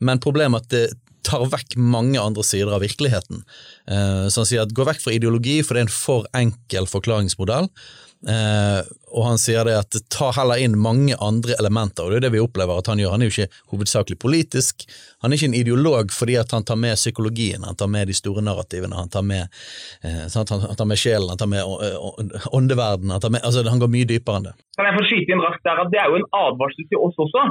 men 0.00 0.22
problemet 0.22 0.62
er 0.62 0.64
at 0.64 0.72
det 0.72 0.86
tar 1.28 1.44
vekk 1.50 1.76
mange 1.76 2.20
andre 2.20 2.44
sider 2.46 2.72
av 2.72 2.80
virkeligheten. 2.84 3.42
Eh, 3.90 4.26
så 4.30 4.42
han 4.42 4.48
sier 4.48 4.64
at 4.64 4.74
gå 4.74 4.86
vekk 4.88 5.02
fra 5.02 5.14
ideologi, 5.16 5.60
for 5.62 5.74
det 5.74 5.82
er 5.82 5.88
en 5.88 5.92
for 5.94 6.28
enkel 6.38 6.88
forklaringsmodell. 6.88 7.68
Eh, 8.26 8.80
og 9.14 9.22
han 9.28 9.38
sier 9.38 9.62
det 9.68 9.76
at 9.78 9.96
ta 10.10 10.32
heller 10.34 10.58
inn 10.58 10.74
mange 10.82 11.14
andre 11.22 11.54
elementer, 11.60 12.02
og 12.02 12.10
det 12.10 12.18
er 12.18 12.24
det 12.26 12.32
vi 12.34 12.42
opplever 12.42 12.80
at 12.80 12.90
han 12.90 12.98
gjør. 12.98 13.12
Han 13.14 13.22
er 13.22 13.30
jo 13.30 13.34
ikke 13.36 13.60
hovedsakelig 13.70 14.18
politisk, 14.18 14.82
han 15.22 15.30
er 15.30 15.38
ikke 15.38 15.50
en 15.52 15.58
ideolog 15.60 16.10
fordi 16.14 16.34
at 16.40 16.50
han 16.54 16.66
tar 16.66 16.80
med 16.82 16.98
psykologien, 16.98 17.66
han 17.68 17.78
tar 17.78 17.90
med 17.92 18.10
de 18.10 18.16
store 18.18 18.42
narrativene, 18.42 18.98
han 18.98 19.12
tar 19.12 19.22
med, 19.26 19.46
eh, 20.02 20.26
sant? 20.32 20.50
han, 20.50 20.74
tar 20.74 20.90
med 20.90 20.98
sjelen, 20.98 21.30
han 21.30 21.38
tar 21.40 21.50
med 21.52 21.62
eh, 21.62 22.50
åndeverdenen, 22.58 23.14
han, 23.14 23.22
tar 23.22 23.34
med, 23.36 23.44
altså, 23.46 23.62
han 23.70 23.82
går 23.82 23.94
mye 23.94 24.10
dypere 24.10 24.42
enn 24.42 24.50
det. 24.50 24.56
Kan 24.78 24.90
jeg 24.90 24.98
få 24.98 25.06
skyte 25.06 25.34
inn 25.34 25.46
raskt 25.46 25.64
der 25.66 25.84
at 25.84 25.94
Det 25.94 26.02
er 26.02 26.10
jo 26.10 26.18
en 26.18 26.28
advarsel 26.42 26.90
til 26.90 27.06
oss 27.06 27.16
også. 27.22 27.46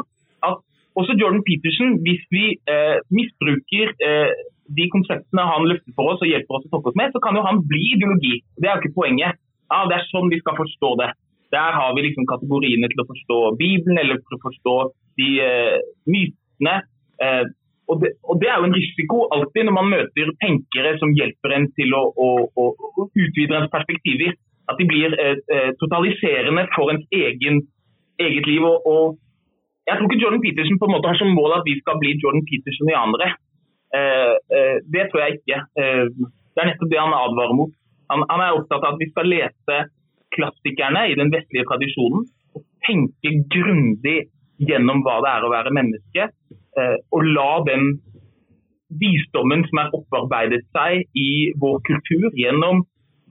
at 0.51 0.63
også 0.99 1.13
Jordan 1.21 1.43
Peterson, 1.47 1.97
hvis 2.03 2.23
vi 2.33 2.45
eh, 2.67 2.99
misbruker 3.13 3.95
eh, 4.03 4.31
de 4.77 4.85
konseptene 4.91 5.43
han 5.47 5.67
løfter 5.69 5.93
for 5.95 6.11
oss 6.11 6.23
og 6.23 6.27
hjelper 6.27 6.57
oss 6.57 6.65
å 6.67 6.71
tolke 6.73 6.91
oss 6.91 6.99
med, 6.99 7.13
så 7.13 7.21
kan 7.23 7.37
jo 7.37 7.43
han 7.45 7.61
bli 7.71 7.83
ideologi. 7.95 8.39
Det 8.57 8.67
er 8.67 8.75
jo 8.75 8.83
ikke 8.83 8.99
poenget. 8.99 9.39
Ja, 9.71 9.85
Det 9.89 9.97
er 9.97 10.09
sånn 10.11 10.31
vi 10.31 10.39
skal 10.41 10.57
forstå 10.57 10.91
det. 11.01 11.11
Der 11.55 11.71
har 11.79 11.93
vi 11.95 12.03
liksom 12.07 12.27
kategoriene 12.27 12.89
til 12.91 13.03
å 13.03 13.07
forstå 13.11 13.37
Bibelen 13.59 13.99
eller 14.01 14.19
til 14.19 14.37
å 14.37 14.43
forstå 14.43 14.75
de 15.19 15.29
eh, 15.43 15.77
mytene. 16.11 16.75
Eh, 17.23 17.45
og, 17.87 18.01
det, 18.03 18.11
og, 18.27 18.35
det, 18.41 18.49
er 18.51 18.59
jo 18.59 18.67
en 18.67 18.75
risiko 18.75 19.21
alltid 19.35 19.67
når 19.67 19.75
man 19.77 19.93
møter 19.93 20.33
tenkere 20.43 20.97
som 20.99 21.13
hjelper 21.15 21.55
en 21.55 21.69
til 21.79 21.95
å, 21.95 22.03
å, 22.11 22.27
å, 22.51 22.65
å 22.75 23.07
utvide 23.07 23.61
ens 23.61 23.71
perspektiver. 23.71 24.35
At 24.67 24.79
de 24.79 24.87
blir 24.89 25.15
eh, 25.15 25.39
eh 25.55 25.71
totaliserende 25.79 26.67
for 26.75 26.91
ens 26.91 27.07
egen, 27.15 27.61
eget 28.19 28.49
liv. 28.51 28.67
Og, 28.67 28.87
og, 28.91 29.17
jeg 29.87 29.95
tror 29.95 30.09
ikke 30.09 30.23
Jordan 30.23 30.43
Peterson 30.43 30.79
på 30.81 30.89
en 30.89 30.95
måte 30.97 31.11
har 31.13 31.19
som 31.19 31.31
mål 31.31 31.61
at 31.61 31.67
vi 31.67 31.77
skal 31.79 31.99
bli 32.01 32.17
Jordan 32.19 32.43
Peterson-ianere. 32.49 33.29
Eh, 33.95 34.35
eh, 34.57 34.77
det 34.83 35.07
tror 35.07 35.23
jeg 35.23 35.39
ikke. 35.39 35.63
Det 35.77 36.59
er 36.59 36.71
nettopp 36.73 36.91
det 36.91 36.99
han 36.99 37.15
advarer 37.15 37.55
mot. 37.55 37.71
Han, 38.11 38.23
han, 38.29 38.41
er 38.43 38.57
opptatt 38.57 38.83
av 38.83 38.95
at 38.95 39.01
vi 39.01 39.09
skal 39.11 39.29
lese 39.31 39.77
klassikerne 40.35 41.05
i 41.11 41.15
den 41.19 41.31
vestlige 41.33 41.67
tradisjonen 41.69 42.25
og 42.57 42.65
tenke 42.87 43.33
grundig 43.53 44.17
gjennom 44.63 45.03
hva 45.05 45.19
det 45.23 45.31
er 45.31 45.45
å 45.45 45.53
være 45.53 45.73
menneske. 45.75 46.27
Og 47.13 47.25
la 47.25 47.51
den 47.67 47.89
visdommen 49.01 49.65
som 49.69 49.81
er 49.83 49.95
opparbeidet 49.97 50.63
seg 50.75 51.05
i 51.17 51.53
vår 51.61 51.79
kultur 51.89 52.27
gjennom 52.37 52.83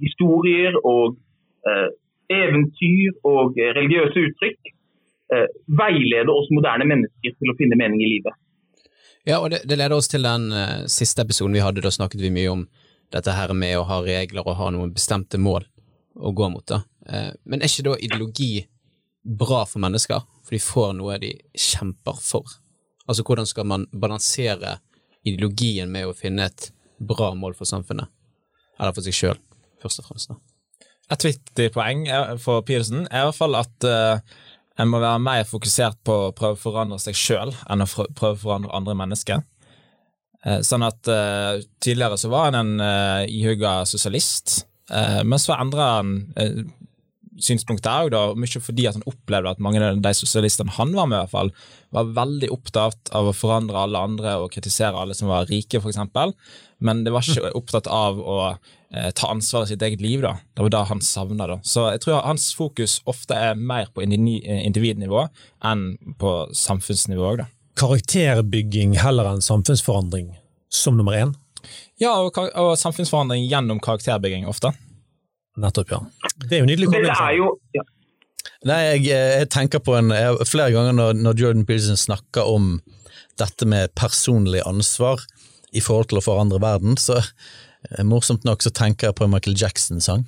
historier 0.02 0.76
og 0.82 1.16
eventyr 2.32 3.16
og 3.26 3.58
religiøse 3.58 4.26
uttrykk, 4.28 4.72
veilede 5.80 6.34
oss 6.34 6.50
moderne 6.54 6.86
mennesker 6.86 7.34
til 7.34 7.52
å 7.52 7.56
finne 7.58 7.78
mening 7.80 8.02
i 8.04 8.10
livet. 8.16 8.36
Ja, 9.26 9.40
og 9.42 9.50
det, 9.50 9.64
det 9.66 9.78
leder 9.78 9.96
oss 9.96 10.08
til 10.10 10.22
den 10.22 10.52
uh, 10.54 10.86
siste 10.90 11.24
episoden 11.26 11.56
vi 11.56 11.64
hadde. 11.64 11.82
Da 11.82 11.90
snakket 11.90 12.22
vi 12.22 12.30
mye 12.34 12.52
om 12.52 12.66
dette 13.14 13.34
her 13.34 13.52
med 13.54 13.76
å 13.78 13.86
ha 13.88 14.00
regler 14.04 14.46
og 14.46 14.58
ha 14.58 14.70
noen 14.74 14.92
bestemte 14.94 15.38
mål 15.38 15.66
å 16.16 16.32
gå 16.36 16.48
mot. 16.52 16.66
da. 16.66 16.82
Uh, 17.08 17.32
men 17.44 17.62
er 17.62 17.70
ikke 17.70 17.88
da 17.90 17.98
ideologi 17.98 18.66
bra 19.22 19.64
for 19.66 19.82
mennesker? 19.84 20.24
For 20.46 20.56
de 20.56 20.62
får 20.62 20.94
noe 20.98 21.18
de 21.22 21.32
kjemper 21.58 22.18
for. 22.22 22.58
Altså, 23.06 23.22
hvordan 23.26 23.46
skal 23.46 23.68
man 23.68 23.86
balansere 23.92 24.78
ideologien 25.26 25.90
med 25.90 26.06
å 26.06 26.16
finne 26.16 26.48
et 26.50 26.70
bra 26.98 27.32
mål 27.34 27.56
for 27.58 27.68
samfunnet? 27.68 28.10
Eller 28.78 28.94
for 28.94 29.06
seg 29.06 29.16
sjøl, 29.16 29.38
først 29.82 30.02
og 30.02 30.10
fremst. 30.10 30.30
da. 30.30 30.86
Et 31.14 31.24
viktig 31.28 31.70
poeng 31.74 32.02
for 32.42 32.64
Peterson 32.66 33.06
er 33.06 33.22
i 33.22 33.28
hvert 33.28 33.38
fall 33.38 33.58
at 33.58 33.86
uh 33.86 34.42
en 34.76 34.90
må 34.92 35.00
være 35.00 35.20
mer 35.24 35.44
fokusert 35.48 36.02
på 36.04 36.14
å 36.26 36.32
prøve 36.36 36.58
å 36.58 36.60
forandre 36.60 36.98
seg 37.00 37.16
sjøl 37.16 37.52
enn 37.72 37.84
å 37.84 37.88
prøve 37.88 38.34
å 38.34 38.40
forandre 38.42 38.74
andre 38.76 38.96
mennesker. 38.98 39.44
Eh, 40.44 40.60
sånn 40.66 40.84
at 40.86 41.08
uh, 41.10 41.56
Tidligere 41.82 42.18
så 42.20 42.30
var 42.32 42.50
han 42.50 42.58
en 42.60 42.82
uh, 42.82 43.22
ihugga 43.30 43.80
sosialist, 43.88 44.66
uh, 44.92 45.22
men 45.24 45.40
så 45.42 45.56
endra 45.56 45.88
han 45.98 46.12
uh, 46.36 46.60
synspunktet 47.42 48.16
òg, 48.16 48.36
mye 48.38 48.62
fordi 48.62 48.86
at 48.88 48.96
han 48.96 49.08
opplevde 49.08 49.52
at 49.52 49.62
mange 49.62 49.82
av 49.84 49.98
de 50.02 50.12
sosialistene 50.16 50.72
han 50.78 50.94
var 50.96 51.08
med, 51.10 51.18
i 51.18 51.24
hvert 51.24 51.34
fall, 51.34 51.52
var 51.94 52.14
veldig 52.16 52.48
opptatt 52.54 53.12
av 53.16 53.28
å 53.28 53.34
forandre 53.36 53.82
alle 53.82 54.00
andre 54.08 54.36
og 54.40 54.52
kritisere 54.54 54.96
alle 54.96 55.16
som 55.16 55.30
var 55.30 55.48
rike, 55.50 55.80
f.eks 55.80 56.00
men 56.78 57.04
det 57.04 57.12
var 57.14 57.24
ikke 57.24 57.52
opptatt 57.60 57.88
av 57.92 58.18
å 58.20 58.38
eh, 58.52 59.10
ta 59.16 59.30
ansvaret 59.32 59.70
sitt 59.70 59.82
eget 59.82 60.02
liv. 60.04 60.20
da. 60.24 60.36
Det 60.54 60.66
var 60.66 60.74
det 60.74 60.84
han 60.90 61.02
savna. 61.04 61.58
Så 61.64 61.86
jeg 61.94 62.02
tror 62.04 62.24
hans 62.26 62.50
fokus 62.56 63.00
ofte 63.08 63.36
er 63.36 63.56
mer 63.56 63.88
på 63.94 64.04
individnivå 64.04 65.26
enn 65.64 65.86
på 66.20 66.36
samfunnsnivå. 66.52 67.36
da. 67.42 67.48
Karakterbygging 67.76 68.96
heller 69.00 69.28
enn 69.30 69.44
samfunnsforandring 69.44 70.30
som 70.72 70.96
nummer 70.98 71.16
én? 71.16 71.34
Ja, 72.00 72.14
og, 72.22 72.36
og 72.38 72.74
samfunnsforandring 72.80 73.46
gjennom 73.50 73.80
karakterbygging 73.84 74.46
ofte. 74.48 74.72
Nettopp, 75.60 75.92
ja. 75.92 76.00
Det 76.44 76.58
er 76.58 76.64
jo 76.64 76.68
nydelig 76.68 76.90
kombinasjon. 76.92 77.60
Ja. 77.76 77.84
Nei, 78.66 78.80
jeg, 78.84 79.02
jeg, 79.10 79.48
tenker 79.52 79.82
på 79.84 79.94
en 79.98 80.12
jeg, 80.14 80.46
Flere 80.48 80.72
ganger 80.74 80.94
når, 80.96 81.18
når 81.20 81.40
Jordan 81.40 81.66
Peterson 81.68 81.98
snakker 82.00 82.48
om 82.48 82.76
dette 83.40 83.68
med 83.68 83.92
personlig 83.98 84.62
ansvar, 84.64 85.20
i 85.76 85.82
forhold 85.84 86.10
til 86.10 86.20
å 86.20 86.24
forandre 86.24 86.60
verden, 86.62 86.96
så 87.00 87.18
eh, 87.20 88.04
morsomt 88.06 88.46
nok 88.48 88.64
så 88.64 88.72
tenker 88.72 89.10
jeg 89.10 89.18
på 89.18 89.26
en 89.26 89.32
Michael 89.34 89.58
Jackson-sang. 89.60 90.24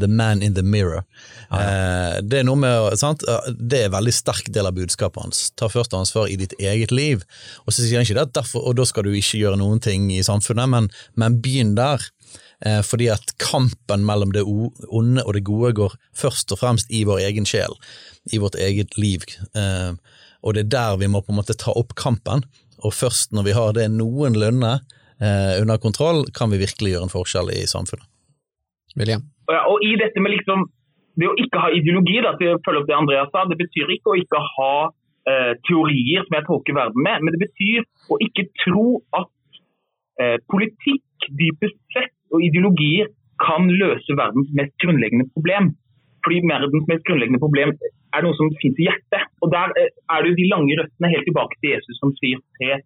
The 0.00 0.08
Man 0.10 0.42
in 0.42 0.54
the 0.56 0.62
Mirror. 0.62 1.04
Ja, 1.50 1.60
ja. 1.60 1.64
Eh, 1.64 2.16
det 2.22 2.40
er 2.40 2.48
noe 2.48 2.58
med, 2.60 2.96
sant? 3.00 3.22
Det 3.58 3.80
er 3.80 3.88
en 3.88 3.96
veldig 3.96 4.14
sterk 4.14 4.50
del 4.54 4.68
av 4.68 4.76
budskapet 4.76 5.22
hans. 5.22 5.44
Ta 5.58 5.68
først 5.70 5.94
ansvar 5.96 6.30
i 6.30 6.38
ditt 6.40 6.56
eget 6.58 6.94
liv. 6.94 7.22
Og 7.64 7.74
så 7.74 7.82
sier 7.82 8.00
han 8.00 8.08
ikke 8.08 8.18
det, 8.18 8.32
derfor, 8.38 8.66
og 8.68 8.78
da 8.80 8.88
skal 8.88 9.06
du 9.06 9.12
ikke 9.14 9.42
gjøre 9.42 9.60
noen 9.60 9.82
ting 9.84 10.10
i 10.14 10.22
samfunnet, 10.26 10.70
men, 10.70 10.90
men 11.20 11.38
begynn 11.44 11.76
der. 11.78 12.02
Eh, 12.64 12.80
fordi 12.86 13.10
at 13.12 13.36
kampen 13.42 14.06
mellom 14.06 14.34
det 14.34 14.42
onde 14.46 15.22
og 15.24 15.34
det 15.36 15.44
gode 15.46 15.74
går 15.78 15.94
først 16.16 16.54
og 16.54 16.62
fremst 16.62 16.90
i 16.90 17.04
vår 17.06 17.22
egen 17.28 17.46
sjel, 17.48 17.76
i 18.32 18.40
vårt 18.42 18.58
eget 18.58 18.98
liv. 18.98 19.26
Og 20.44 20.52
det 20.56 20.66
er 20.66 20.72
der 20.74 21.00
vi 21.00 21.08
må 21.08 21.22
på 21.24 21.32
en 21.32 21.38
måte 21.40 21.56
ta 21.56 21.72
opp 21.72 21.94
kampen 21.96 22.44
og 22.84 22.92
først 22.94 23.32
når 23.34 23.48
vi 23.48 23.56
har 23.56 23.76
det 23.76 23.86
noenlunde 23.92 24.74
eh, 25.20 25.54
under 25.60 25.80
kontroll, 25.80 26.24
kan 26.36 26.52
vi 26.52 26.60
virkelig 26.62 26.94
gjøre 26.94 27.08
en 27.08 27.14
forskjell 27.14 27.52
i 27.54 27.64
samfunnet. 27.70 28.06
William? 28.98 29.24
Ja, 29.50 29.64
og 29.70 29.84
i 29.84 29.94
dette 30.00 30.22
med 30.22 30.34
liksom, 30.36 30.66
det 31.20 31.30
å 31.30 31.36
ikke 31.40 31.62
ha 31.62 31.70
ideologi, 31.74 32.18
da, 32.24 32.34
til 32.40 32.54
å 32.54 32.60
følge 32.66 32.82
opp 32.82 32.90
det 32.90 32.98
Andreas 32.98 33.32
sa, 33.34 33.44
det 33.50 33.58
betyr 33.60 33.92
ikke 33.96 34.14
å 34.14 34.18
ikke 34.18 34.40
ha 34.54 34.74
eh, 35.30 35.52
teorier 35.68 36.24
som 36.26 36.38
jeg 36.38 36.46
tolker 36.48 36.78
verden 36.78 37.04
med, 37.06 37.24
men 37.24 37.36
det 37.36 37.42
betyr 37.44 37.84
å 38.10 38.20
ikke 38.24 38.48
tro 38.64 38.86
at 39.20 39.60
eh, 40.22 40.38
politikk 40.50 41.28
dypest 41.40 41.78
sett 41.94 42.14
og 42.34 42.42
ideologier 42.42 43.12
kan 43.42 43.66
løse 43.70 44.16
verdens 44.18 44.50
mest 44.58 44.74
grunnleggende 44.82 45.28
problem. 45.34 45.72
Fordi 46.24 46.40
verdens 46.48 46.88
mest 46.88 47.04
grunnleggende 47.06 47.42
problem 47.42 47.74
er 48.14 48.24
noe 48.24 48.36
som 48.38 48.52
finnes 48.62 48.80
i 48.80 48.88
hjertet. 48.88 49.30
Og 49.42 49.52
Der 49.54 49.74
eh, 49.80 49.90
er 50.14 50.22
det 50.22 50.32
jo 50.32 50.40
de 50.40 50.50
lange 50.50 50.78
røttene 50.80 51.12
helt 51.12 51.26
tilbake 51.28 51.58
til 51.60 51.74
Jesus 51.74 52.00
som 52.00 52.14
sier 52.20 52.42
se, 52.58 52.80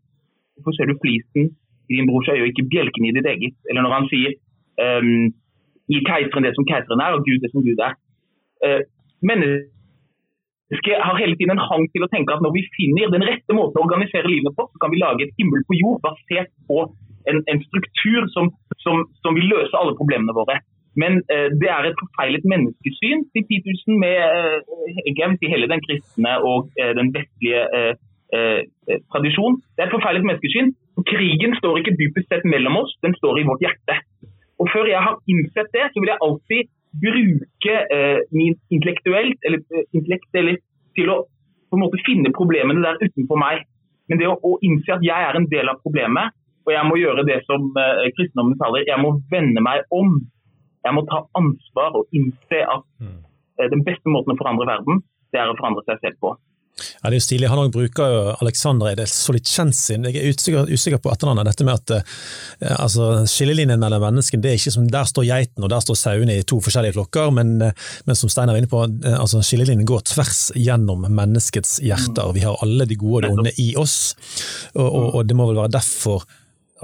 hvorfor 0.59 0.77
ser 0.77 0.91
du 0.91 0.99
flisen 1.03 1.53
i 1.89 1.97
din 1.97 2.09
brors 2.09 2.29
øye 2.33 2.43
og 2.43 2.51
ikke 2.51 2.69
bjelken 2.73 3.09
i 3.09 3.15
ditt 3.17 3.29
eget? 3.31 3.57
Eller 3.71 3.85
når 3.85 3.95
han 3.97 4.09
sier 4.13 4.35
um, 4.83 5.29
gi 5.89 5.99
keiseren 6.07 6.47
det 6.47 6.55
som 6.57 6.69
keiseren 6.69 7.03
er, 7.05 7.17
og 7.17 7.27
Gud 7.27 7.43
det 7.45 7.51
som 7.53 7.65
Gud 7.67 7.83
er. 7.89 7.99
Uh, 8.65 8.83
mennesket 9.31 11.03
har 11.07 11.21
hele 11.21 11.37
tiden 11.39 11.55
en 11.57 11.67
hang 11.71 11.85
til 11.93 12.05
å 12.05 12.11
tenke 12.13 12.35
at 12.35 12.45
når 12.45 12.55
vi 12.57 12.65
finner 12.77 13.13
den 13.15 13.27
rette 13.29 13.57
måten 13.57 13.81
å 13.81 13.87
organisere 13.87 14.31
livet 14.31 14.57
på, 14.57 14.69
så 14.71 14.83
kan 14.83 14.95
vi 14.95 15.03
lage 15.03 15.27
et 15.27 15.37
himmel 15.41 15.63
på 15.69 15.79
jord 15.81 16.03
basert 16.05 16.53
på 16.71 16.87
en, 17.31 17.39
en 17.51 17.63
struktur 17.69 18.27
som, 18.35 18.51
som, 18.85 19.07
som 19.23 19.37
vil 19.39 19.49
løse 19.53 19.79
alle 19.79 19.97
problemene 19.99 20.37
våre. 20.37 20.59
Men 21.03 21.21
eh, 21.33 21.49
det 21.61 21.71
er 21.71 21.87
et 21.87 22.01
forfeilet 22.03 22.45
menneskesyn 22.53 23.21
til 23.33 23.43
10 23.47 23.59
000 23.87 23.99
med 24.03 24.19
eh, 25.07 25.51
hele 25.53 25.71
den 25.73 25.83
kristne 25.87 26.33
og 26.51 26.71
eh, 26.81 26.93
den 26.99 27.13
vestlige 27.17 27.63
eh, 27.79 27.93
eh, 28.35 28.61
tradisjon. 29.13 29.61
Det 29.75 29.85
er 29.85 29.89
et 29.89 29.97
forfeilet 29.97 30.27
menneskesyn. 30.27 30.73
Krigen 31.11 31.55
står 31.61 31.79
ikke 31.81 31.99
dypest 32.01 32.29
sett 32.33 32.49
mellom 32.55 32.81
oss, 32.83 32.97
den 33.05 33.15
står 33.21 33.39
i 33.39 33.47
vårt 33.51 33.63
hjerte. 33.63 34.01
Og 34.59 34.71
Før 34.73 34.89
jeg 34.91 35.03
har 35.05 35.19
innsett 35.31 35.71
det, 35.75 35.87
så 35.93 36.03
vil 36.03 36.13
jeg 36.13 36.23
alltid 36.27 36.71
bruke 36.99 37.75
eh, 37.95 38.21
min 38.35 38.57
intellektuelt 38.75 39.45
eller, 39.47 39.85
intellekt 39.93 40.41
eller, 40.41 40.57
til 40.99 41.13
å 41.13 41.19
på 41.69 41.77
en 41.77 41.85
måte 41.85 42.01
finne 42.07 42.33
problemene 42.33 42.81
der 42.83 42.99
utenfor 43.03 43.39
meg. 43.39 43.67
Men 44.09 44.21
det 44.21 44.31
å, 44.31 44.39
å, 44.41 44.57
innse 44.65 44.95
at 44.97 45.05
jeg 45.05 45.29
er 45.29 45.37
en 45.37 45.47
del 45.53 45.69
av 45.69 45.83
problemet, 45.85 46.33
og 46.65 46.73
jeg 46.73 46.89
må 46.89 46.97
gjøre 47.01 47.27
det 47.29 47.43
som 47.45 47.69
eh, 47.77 48.09
kristendommen 48.17 48.59
taler, 48.61 48.89
jeg 48.89 49.01
må 49.01 49.15
vende 49.31 49.63
meg 49.65 49.85
om 49.95 50.17
jeg 50.87 50.95
må 50.97 51.05
ta 51.09 51.23
ansvar 51.37 51.97
og 51.99 52.17
innse 52.17 52.65
at 52.65 52.85
mm. 53.03 53.17
Eh, 53.59 53.67
den 53.73 53.81
beste 53.83 54.07
måten 54.07 54.31
å 54.31 54.39
forandre 54.39 54.69
verden, 54.69 55.01
det 55.35 55.41
er 55.43 55.51
å 55.51 55.57
forandre 55.59 55.83
seg 55.89 55.99
selv 55.99 56.21
på. 56.23 56.31
Ja, 56.79 57.09
det 57.09 57.17
er 57.17 57.21
jo 57.21 57.27
stilig. 57.27 57.49
Han 57.51 57.73
bruker 57.75 58.13
jo 58.13 58.21
Alexander 58.43 58.91
i 58.91 58.97
det 58.99 59.09
Solitsjensin. 59.11 60.07
Jeg 60.09 60.21
er 60.21 60.35
usikker, 60.35 60.71
usikker 60.71 61.03
på 61.03 61.13
etternavnet. 61.13 61.51
Dette 61.51 61.67
med 61.67 61.79
at 61.79 61.95
eh, 61.99 62.75
altså, 62.77 63.25
skillelinjen 63.31 63.81
mellom 63.83 64.05
menneskene, 64.05 64.43
det 64.45 64.53
er 64.53 64.61
ikke 64.61 64.75
som 64.77 64.89
der 64.93 65.09
står 65.11 65.29
geiten 65.29 65.67
og 65.67 65.73
der 65.73 65.85
står 65.85 65.99
sauene 65.99 66.39
i 66.39 66.47
to 66.49 66.61
forskjellige 66.65 66.97
flokker, 66.97 67.33
men, 67.35 67.57
eh, 67.65 67.87
men 68.09 68.19
som 68.19 68.33
Steinar 68.33 68.57
er 68.57 68.63
inne 68.63 68.71
på, 68.71 68.83
eh, 68.87 69.19
altså, 69.19 69.43
skillelinjen 69.45 69.89
går 69.89 70.07
tvers 70.13 70.43
gjennom 70.59 71.07
menneskets 71.07 71.79
hjerter. 71.85 72.35
Vi 72.37 72.45
har 72.47 72.59
alle 72.65 72.89
de 72.89 72.99
gode 72.99 73.23
og 73.23 73.27
de 73.27 73.33
onde 73.35 73.55
i 73.63 73.71
oss, 73.81 74.15
og, 74.75 74.87
og, 74.87 75.09
og 75.19 75.29
det 75.29 75.39
må 75.39 75.49
vel 75.51 75.63
være 75.63 75.77
derfor 75.79 76.27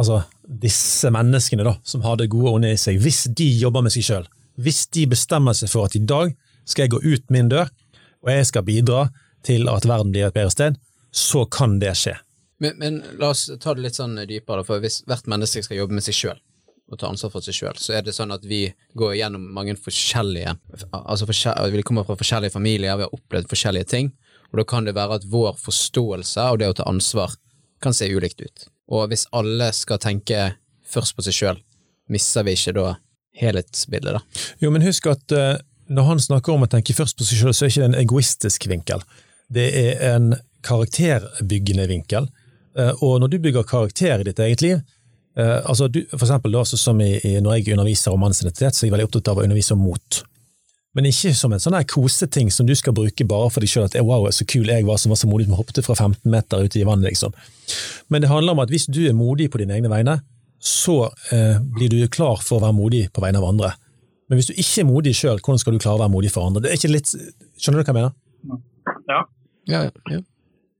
altså, 0.00 0.22
disse 0.44 1.10
menneskene 1.14 1.66
da, 1.66 1.76
som 1.86 2.04
har 2.06 2.18
det 2.20 2.32
gode 2.32 2.50
og 2.50 2.58
onde 2.58 2.74
i 2.74 2.80
seg, 2.80 2.98
hvis 3.02 3.26
de 3.36 3.46
jobber 3.62 3.84
med 3.86 3.94
seg 3.94 4.06
sjøl, 4.08 4.26
hvis 4.60 4.84
de 4.94 5.06
bestemmer 5.10 5.56
seg 5.56 5.70
for 5.72 5.88
at 5.88 5.96
i 5.98 6.02
dag 6.02 6.34
skal 6.68 6.86
jeg 6.86 6.94
gå 6.94 7.00
ut 7.04 7.32
min 7.34 7.50
dør, 7.52 7.70
og 8.24 8.32
jeg 8.32 8.48
skal 8.48 8.64
bidra 8.66 9.06
til 9.46 9.68
at 9.70 9.86
verden 9.88 10.12
blir 10.14 10.28
et 10.28 10.36
bedre 10.36 10.52
sted, 10.52 10.80
så 11.14 11.44
kan 11.46 11.78
det 11.82 11.94
skje. 12.00 12.16
Men, 12.62 12.76
men 12.80 12.98
la 13.20 13.32
oss 13.34 13.46
ta 13.60 13.74
det 13.74 13.84
litt 13.84 13.98
sånn 13.98 14.16
dypere, 14.28 14.64
for 14.66 14.82
hvis 14.82 15.02
hvert 15.08 15.28
menneske 15.30 15.62
skal 15.64 15.82
jobbe 15.82 15.98
med 15.98 16.06
seg 16.06 16.16
sjøl 16.18 16.42
og 16.92 16.98
ta 17.00 17.08
ansvar 17.08 17.30
for 17.32 17.44
seg 17.44 17.56
sjøl, 17.56 17.78
så 17.80 17.94
er 17.96 18.02
det 18.04 18.12
sånn 18.12 18.34
at 18.34 18.42
vi 18.44 18.66
går 18.98 19.14
gjennom 19.16 19.46
mange 19.56 19.72
forskjellige 19.80 20.52
Altså 20.90 21.24
forskjell, 21.30 21.72
vi 21.72 21.84
kommer 21.86 22.04
fra 22.04 22.16
forskjellige 22.20 22.52
familier, 22.52 22.98
vi 23.00 23.06
har 23.06 23.16
opplevd 23.16 23.48
forskjellige 23.48 23.88
ting, 23.88 24.10
og 24.52 24.60
da 24.60 24.66
kan 24.68 24.84
det 24.84 24.94
være 24.96 25.18
at 25.18 25.24
vår 25.32 25.56
forståelse 25.62 26.44
og 26.52 26.60
det 26.60 26.68
å 26.70 26.76
ta 26.76 26.86
ansvar 26.90 27.32
kan 27.82 27.96
se 27.96 28.08
ulikt 28.12 28.44
ut. 28.44 28.66
Og 28.92 29.08
hvis 29.10 29.24
alle 29.32 29.70
skal 29.76 30.00
tenke 30.02 30.50
først 30.84 31.16
på 31.16 31.24
seg 31.24 31.38
sjøl, 31.38 31.62
mister 32.12 32.44
vi 32.44 32.54
ikke 32.56 32.76
da 32.76 32.88
helhetsbildet, 33.40 34.18
da? 34.18 34.44
Jo, 34.62 34.70
men 34.70 34.84
husk 34.84 35.08
at 35.10 35.34
uh, 35.34 35.56
når 35.88 36.10
han 36.10 36.22
snakker 36.22 36.54
om 36.54 36.66
å 36.66 36.70
tenke 36.70 36.96
først 36.96 37.18
på 37.18 37.26
seg 37.26 37.40
sjøl, 37.40 37.56
så 37.56 37.64
er 37.64 37.68
det 37.68 37.74
ikke 37.74 37.82
det 37.82 37.90
en 37.90 38.02
egoistisk 38.02 38.68
vinkel. 38.70 39.04
Det 39.52 39.66
er 39.80 40.02
en 40.14 40.34
karakterbyggende 40.64 41.88
vinkel. 41.90 42.28
Uh, 42.78 42.92
og 43.04 43.20
når 43.22 43.34
du 43.34 43.40
bygger 43.42 43.66
karakter 43.68 44.20
i 44.20 44.26
ditt 44.26 44.40
eget 44.42 44.62
liv, 44.64 44.78
uh, 45.38 45.60
altså 45.62 45.88
du, 45.88 46.02
for 46.14 46.26
eksempel 46.26 46.56
da, 46.56 46.64
som 46.66 47.00
i, 47.04 47.16
i, 47.22 47.36
når 47.40 47.58
jeg 47.58 47.76
underviser 47.76 48.14
om 48.14 48.24
mannsidentitet, 48.24 48.74
så 48.74 48.84
er 48.84 48.88
jeg 48.88 48.96
veldig 48.96 49.10
opptatt 49.10 49.30
av 49.30 49.42
å 49.42 49.44
undervise 49.46 49.76
om 49.76 49.84
mot. 49.84 50.22
Men 50.94 51.08
ikke 51.10 51.32
som 51.34 51.52
en 51.54 51.62
sånn 51.62 51.76
koseting 51.90 52.52
som 52.54 52.68
du 52.68 52.74
skal 52.78 52.94
bruke 52.94 53.26
bare 53.26 53.50
for 53.50 53.64
deg 53.64 53.70
sjøl, 53.70 53.88
at 53.88 53.96
wow, 54.06 54.28
så 54.30 54.46
kul 54.46 54.70
jeg 54.70 54.86
var 54.86 55.00
som 55.02 55.10
var 55.10 55.18
så 55.18 55.30
modig 55.30 55.48
som 55.48 55.56
hoppet 55.58 55.82
fra 55.82 55.96
15 55.96 56.30
meter 56.30 56.62
ute 56.62 56.78
i 56.78 56.86
vannet, 56.86 57.10
liksom. 57.10 57.34
Men 58.14 58.22
det 58.22 58.30
handler 58.30 58.54
om 58.54 58.62
at 58.62 58.70
hvis 58.70 58.86
du 58.86 59.02
er 59.08 59.16
modig 59.18 59.48
på 59.50 59.58
dine 59.58 59.74
egne 59.74 59.90
vegne, 59.90 60.20
så 60.64 61.10
eh, 61.34 61.58
blir 61.74 61.90
du 61.90 61.98
klar 62.08 62.38
for 62.40 62.60
å 62.60 62.64
være 62.64 62.76
modig 62.78 63.02
på 63.12 63.24
vegne 63.24 63.42
av 63.42 63.48
andre. 63.50 63.72
Men 64.30 64.38
hvis 64.38 64.48
du 64.48 64.54
ikke 64.54 64.84
er 64.84 64.88
modig 64.88 65.16
sjøl, 65.18 65.42
hvordan 65.42 65.60
skal 65.60 65.74
du 65.74 65.82
klare 65.82 65.98
å 65.98 66.04
være 66.04 66.14
modig 66.14 66.30
for 66.32 66.46
andre? 66.46 66.62
Det 66.64 66.70
er 66.70 66.78
ikke 66.78 66.94
litt, 66.94 67.10
Skjønner 67.58 67.82
du 67.82 67.82
hva 67.82 67.90
jeg 67.90 67.98
mener? 67.98 68.62
Ja. 69.10 69.20
Ja, 69.72 69.80
ja. 70.12 70.20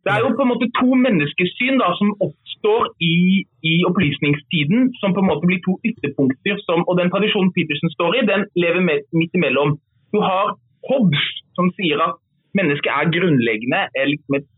Det 0.05 0.13
er 0.13 0.21
jo 0.21 0.35
på 0.37 0.45
en 0.45 0.53
måte 0.53 0.69
to 0.79 0.89
menneskesyn 1.07 1.79
da, 1.81 1.89
som 2.01 2.11
oppstår 2.27 2.91
i, 3.01 3.45
i, 3.71 3.75
opplysningstiden, 3.89 4.91
som 5.01 5.15
på 5.17 5.23
en 5.23 5.31
måte 5.31 5.49
blir 5.49 5.63
to 5.65 5.79
ytterpunkter. 5.89 6.61
Som, 6.67 6.85
og 6.89 6.99
Den 7.01 7.13
tradisjonen 7.13 7.55
Petersen 7.57 7.93
står 7.97 8.19
i, 8.19 8.27
den 8.33 8.45
lever 8.65 8.85
med, 8.89 9.09
midt 9.17 9.33
imellom. 9.39 9.79
Du 10.13 10.21
har 10.21 10.59
Hobbes, 10.91 11.25
som 11.57 11.73
sier 11.79 12.03
at 12.05 12.21
mennesket 12.59 12.93
er 12.93 13.13
grunnleggende 13.17 13.81
er 14.01 14.11
liksom 14.13 14.37
et, 14.39 14.49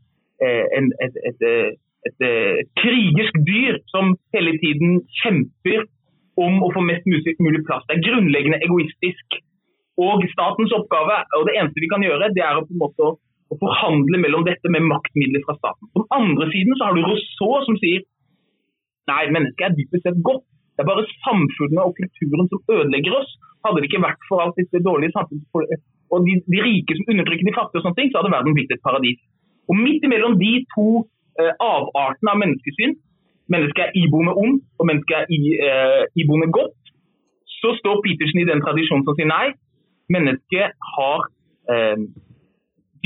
eh, 0.43 0.67
et, 0.79 0.91
et, 1.07 1.21
et 1.31 1.77
et, 2.09 2.19
eh, 2.29 2.59
krigisk 2.83 3.35
dyr 3.51 3.79
som 3.93 4.15
hele 4.35 4.53
tiden 4.63 5.01
kjemper 5.23 5.87
om 6.37 6.63
å 6.63 6.73
få 6.75 6.83
mest 6.85 7.07
mulig 7.09 7.63
plass. 7.67 7.85
Det 7.89 7.97
er 7.97 8.07
grunnleggende 8.09 8.63
egoistisk. 8.67 9.39
Og 9.97 10.27
statens 10.35 10.75
oppgave, 10.77 11.23
og 11.39 11.47
det 11.49 11.55
eneste 11.57 11.81
vi 11.81 11.89
kan 11.89 12.05
gjøre, 12.05 12.35
det 12.37 12.45
er 12.45 12.59
å 12.59 12.67
på 12.67 12.75
en 12.75 12.83
måte 12.83 13.15
å 13.53 13.59
forhandle 13.61 14.19
mellom 14.23 14.45
dette 14.47 14.71
med 14.73 14.87
maktmidler 14.91 15.45
fra 15.47 15.57
staten. 15.59 15.89
På 15.95 16.03
den 16.03 16.13
andre 16.19 16.49
siden 16.53 16.77
så 16.77 16.89
har 16.89 16.97
du 16.97 17.05
Rousseau 17.07 17.63
som 17.67 17.79
sier 17.83 18.05
nei, 19.11 19.23
mennesket 19.31 19.69
er 19.69 19.77
dypest 19.77 20.07
sett 20.07 20.23
godt. 20.27 20.45
Det 20.77 20.85
er 20.85 20.91
bare 20.91 21.07
samfunnet 21.25 21.83
og 21.83 21.95
kulturen 21.97 22.49
som 22.51 22.75
ødelegger 22.75 23.17
oss. 23.17 23.31
Hadde 23.65 23.83
det 23.83 23.89
ikke 23.91 24.03
vært 24.05 24.27
for 24.29 24.43
alt 24.43 24.59
disse 24.59 24.83
dårlige 24.83 25.15
samfunnet 25.15 25.85
Og 26.15 26.27
de, 26.27 26.37
de, 26.47 26.59
rike 26.63 26.95
som 26.99 27.09
undertrykker 27.13 27.49
de 27.49 27.55
fattige, 27.57 27.81
og 27.81 27.87
sånne 27.87 27.99
ting, 27.99 28.11
så 28.11 28.21
hadde 28.21 28.35
verden 28.35 28.55
blitt 28.55 28.75
et 28.75 28.83
paradis. 28.85 29.19
Og 29.71 29.79
Midt 29.79 30.05
imellom 30.07 30.37
de 30.39 30.53
to 30.75 30.89
eh, 31.41 31.55
avartene 31.63 32.35
av 32.35 32.43
menneskesyn, 32.43 32.95
mennesket 33.51 33.83
er 33.87 33.97
iboende 33.99 34.35
ond 34.39 34.61
og 34.79 34.91
mennesket 34.91 35.17
er 35.23 35.49
eh, 35.71 36.05
iboende 36.23 36.51
godt, 36.55 36.77
så 37.59 37.73
står 37.81 38.03
Petersen 38.05 38.43
i 38.43 38.47
den 38.47 38.63
tradisjonen 38.63 39.07
som 39.07 39.17
sier 39.19 39.31
nei. 39.31 39.49
Mennesket 40.15 40.77
har 40.93 41.27
eh, 41.73 42.07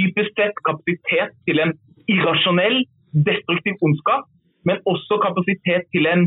dypest 0.00 0.35
sett 0.38 0.57
kapasitet 0.69 1.37
til 1.47 1.62
en 1.64 1.76
irrasjonell, 2.09 2.83
destruktiv 3.28 3.78
ondskap, 3.87 4.26
men 4.64 4.83
også 4.92 5.21
kapasitet 5.26 5.88
til 5.95 6.07
en 6.11 6.27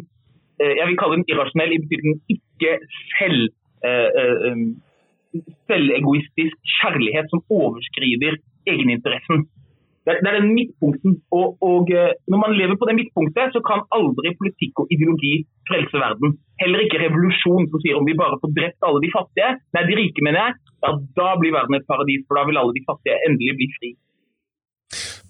eh, 0.62 0.74
jeg 0.80 0.86
vil 0.88 0.98
kalle 1.00 1.20
den 1.20 1.30
irrasjonell 1.32 1.76
i 1.76 1.82
betydningen 1.84 2.20
ikke 2.36 2.72
selv 3.18 3.40
eh, 3.88 4.10
eh, 4.22 4.64
selvegoistisk 5.70 6.74
kjærlighet 6.78 7.30
som 7.34 7.42
overskrider 7.50 8.38
egeninteressen. 8.70 9.48
Det, 10.04 10.18
det 10.24 10.30
er 10.30 10.38
den 10.40 10.54
midtpunkten. 10.58 11.16
Og, 11.38 11.56
og, 11.64 11.92
når 12.32 12.40
man 12.44 12.56
lever 12.60 12.76
på 12.80 12.88
det 12.90 12.96
midtpunktet, 13.00 13.54
så 13.56 13.62
kan 13.70 13.86
aldri 13.98 14.34
politikk 14.40 14.84
og 14.84 14.92
ideologi 14.96 15.34
frelse 15.70 16.02
verden. 16.06 16.36
Heller 16.62 16.84
ikke 16.84 17.02
revolusjon 17.06 17.70
som 17.72 17.84
sier 17.84 18.00
om 18.00 18.08
vi 18.08 18.18
bare 18.20 18.40
får 18.42 18.52
drept 18.58 18.88
alle 18.88 19.04
de 19.06 19.12
fattige, 19.16 19.52
nei, 19.76 19.86
de 19.90 20.00
rike 20.00 20.26
mener 20.28 20.42
jeg, 20.44 20.58
ja, 20.84 20.92
da 21.20 21.30
blir 21.40 21.56
verden 21.56 21.80
et 21.80 21.88
paradis, 21.90 22.26
for 22.28 22.40
da 22.40 22.48
vil 22.50 22.60
alle 22.60 22.76
de 22.76 22.84
fattige 22.90 23.20
endelig 23.30 23.56
bli 23.60 23.70
fri. 23.78 23.92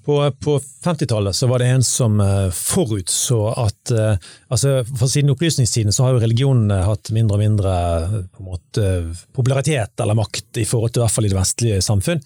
På, 0.06 0.32
på 0.32 0.60
50-tallet 0.60 1.36
så 1.36 1.48
var 1.48 1.60
det 1.60 1.70
en 1.72 1.84
som 1.84 2.20
uh, 2.20 2.52
forutså 2.52 3.40
at 3.56 3.92
uh, 3.96 4.18
altså 4.52 4.82
for 4.90 5.08
Siden 5.08 5.32
opplysningstiden 5.32 5.96
så 5.96 6.04
har 6.04 6.18
jo 6.18 6.24
religionene 6.26 6.82
hatt 6.84 7.14
mindre 7.16 7.38
og 7.38 7.44
mindre 7.44 7.76
på 8.34 8.44
en 8.44 8.50
måte, 8.50 8.90
popularitet 9.32 10.04
eller 10.04 10.20
makt 10.20 10.60
i 10.60 10.68
forhold 10.68 10.92
til 10.92 11.02
i 11.02 11.06
hvert 11.06 11.16
fall 11.16 11.28
i 11.30 11.32
det 11.32 11.40
vestlige 11.40 11.82
samfunn. 11.86 12.22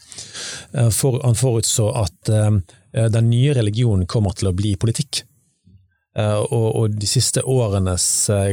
For, 0.94 1.20
han 1.22 1.38
forutså 1.38 1.90
at 2.02 2.30
den 3.14 3.30
nye 3.30 3.54
religionen 3.58 4.08
kommer 4.10 4.36
til 4.38 4.50
å 4.50 4.56
bli 4.58 4.76
politikk. 4.80 5.22
Og, 6.18 6.68
og, 6.68 6.96
de 6.98 7.10
siste 7.10 7.44
årenes 7.46 8.06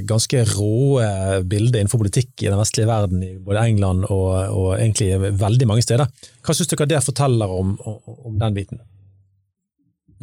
ganske 0.09 0.43
råe 0.53 1.41
bilde 1.49 1.81
innenfor 1.81 2.03
politikk 2.03 2.45
i 2.45 2.51
den 2.51 2.61
vestlige 2.61 2.91
verden, 2.91 3.23
i 3.25 3.37
både 3.41 3.63
England 3.71 4.09
og, 4.11 4.33
og 4.51 4.73
egentlig 4.77 5.37
veldig 5.41 5.71
mange 5.71 5.87
steder. 5.87 6.11
Hva 6.45 6.57
syns 6.57 6.73
dere 6.75 6.91
det 6.93 7.05
forteller 7.07 7.55
om, 7.61 7.79
om 7.81 8.37
den 8.41 8.59
biten? 8.59 8.83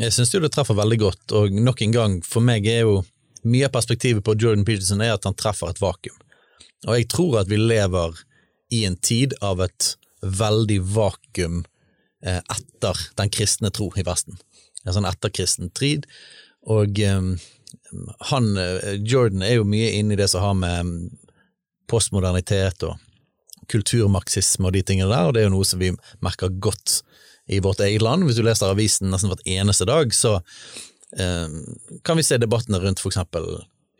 Jeg 0.02 0.14
syns 0.16 0.32
det 0.34 0.50
treffer 0.56 0.78
veldig 0.78 0.98
godt, 0.98 1.34
og 1.38 1.54
nok 1.54 1.82
en 1.86 1.94
gang, 1.94 2.14
for 2.26 2.42
meg 2.42 2.66
er 2.66 2.86
jo 2.88 3.02
mye 3.46 3.68
av 3.68 3.74
perspektivet 3.76 4.24
på 4.26 4.34
Jordan 4.34 4.66
Peterson 4.66 5.02
er 5.02 5.14
at 5.14 5.28
han 5.28 5.38
treffer 5.38 5.70
et 5.70 5.82
vakuum. 5.82 6.18
Og 6.88 6.96
jeg 6.98 7.10
tror 7.14 7.42
at 7.42 7.50
vi 7.52 7.60
lever 7.62 8.18
i 8.74 8.84
en 8.88 8.98
tid 8.98 9.36
av 9.46 9.62
et 9.62 9.92
veldig 10.22 10.80
vakuum 10.96 11.62
eh, 12.26 12.40
etter 12.40 13.04
den 13.20 13.34
kristne 13.34 13.70
tro 13.74 13.92
i 13.98 14.06
Vesten. 14.06 14.40
En 14.86 14.96
sånn 14.96 15.10
etterkristen 15.10 15.70
tid. 15.78 16.08
Og 16.66 16.98
eh, 17.02 17.22
han, 18.32 18.50
Jordan, 19.06 19.46
er 19.46 19.60
jo 19.60 19.70
mye 19.70 19.94
inne 20.00 20.16
i 20.16 20.22
det 20.22 20.32
som 20.34 20.46
har 20.46 20.58
med 20.58 21.12
postmodernitet 21.92 22.88
og 22.88 22.98
kulturmarxisme 23.72 24.68
og 24.68 24.76
de 24.76 24.84
tingene 24.86 25.12
der, 25.12 25.28
og 25.28 25.36
det 25.36 25.44
er 25.44 25.50
jo 25.50 25.56
noe 25.60 25.68
som 25.68 25.82
vi 25.82 25.92
merker 26.24 26.54
godt 26.64 27.02
i 27.52 27.60
vårt 27.60 27.80
eget 27.84 28.02
land. 28.02 28.24
Hvis 28.26 28.40
du 28.40 28.46
leser 28.46 28.72
avisen 28.72 29.12
nesten 29.12 29.32
hvert 29.32 29.50
eneste 29.50 29.88
dag, 29.90 30.14
så 30.16 30.38
eh, 31.20 31.50
kan 32.08 32.20
vi 32.20 32.26
se 32.26 32.40
debattene 32.42 32.80
rundt 32.82 33.04
for 33.04 33.12
eksempel 33.12 33.46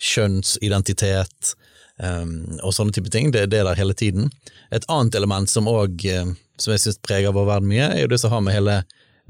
kjønnsidentitet 0.02 1.54
eh, 2.02 2.28
og 2.64 2.76
sånne 2.76 2.96
type 2.96 3.12
ting. 3.14 3.34
Det, 3.36 3.48
det 3.52 3.62
er 3.62 3.70
der 3.70 3.82
hele 3.82 3.98
tiden. 3.98 4.32
Et 4.72 4.88
annet 4.88 5.18
element 5.20 5.52
som 5.52 5.70
òg, 5.72 6.06
eh, 6.08 6.32
som 6.62 6.76
jeg 6.76 6.86
syns 6.86 7.04
preger 7.04 7.36
vår 7.36 7.50
verden 7.50 7.72
mye, 7.72 7.92
er 7.92 8.06
jo 8.06 8.12
det 8.14 8.22
som 8.24 8.34
har 8.34 8.46
med 8.46 8.56
hele 8.56 8.82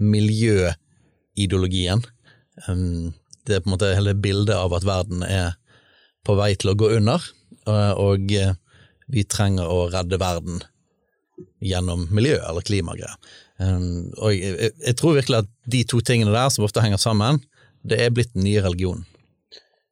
miljøideologien. 0.01 2.05
Um, 2.67 3.13
det 3.47 3.57
er 3.57 3.63
på 3.63 3.71
en 3.71 3.75
måte 3.75 3.95
hele 3.95 4.13
bildet 4.17 4.55
av 4.55 4.73
at 4.75 4.85
verden 4.85 5.23
er 5.25 5.55
på 6.25 6.35
vei 6.37 6.51
til 6.59 6.73
å 6.73 6.77
gå 6.77 6.91
under, 6.97 7.23
og, 7.65 8.01
og 8.01 8.33
eh, 8.37 8.53
vi 9.11 9.23
trenger 9.27 9.67
å 9.67 9.89
redde 9.91 10.19
verden 10.21 10.61
gjennom 11.61 12.07
miljø- 12.13 12.41
eller 12.49 12.65
klimagreier. 12.65 13.15
Um, 13.61 14.09
og 14.17 14.33
jeg, 14.33 14.71
jeg, 14.73 14.97
tror 14.97 15.17
virkelig 15.19 15.43
at 15.43 15.49
de 15.69 15.83
to 15.85 15.99
tingene 16.01 16.33
der, 16.33 16.49
som 16.49 16.65
ofte 16.65 16.81
henger 16.81 17.01
sammen, 17.01 17.41
det 17.85 17.99
er 18.01 18.13
blitt 18.13 18.33
den 18.33 18.45
nye 18.47 18.63
religionen. 18.63 19.05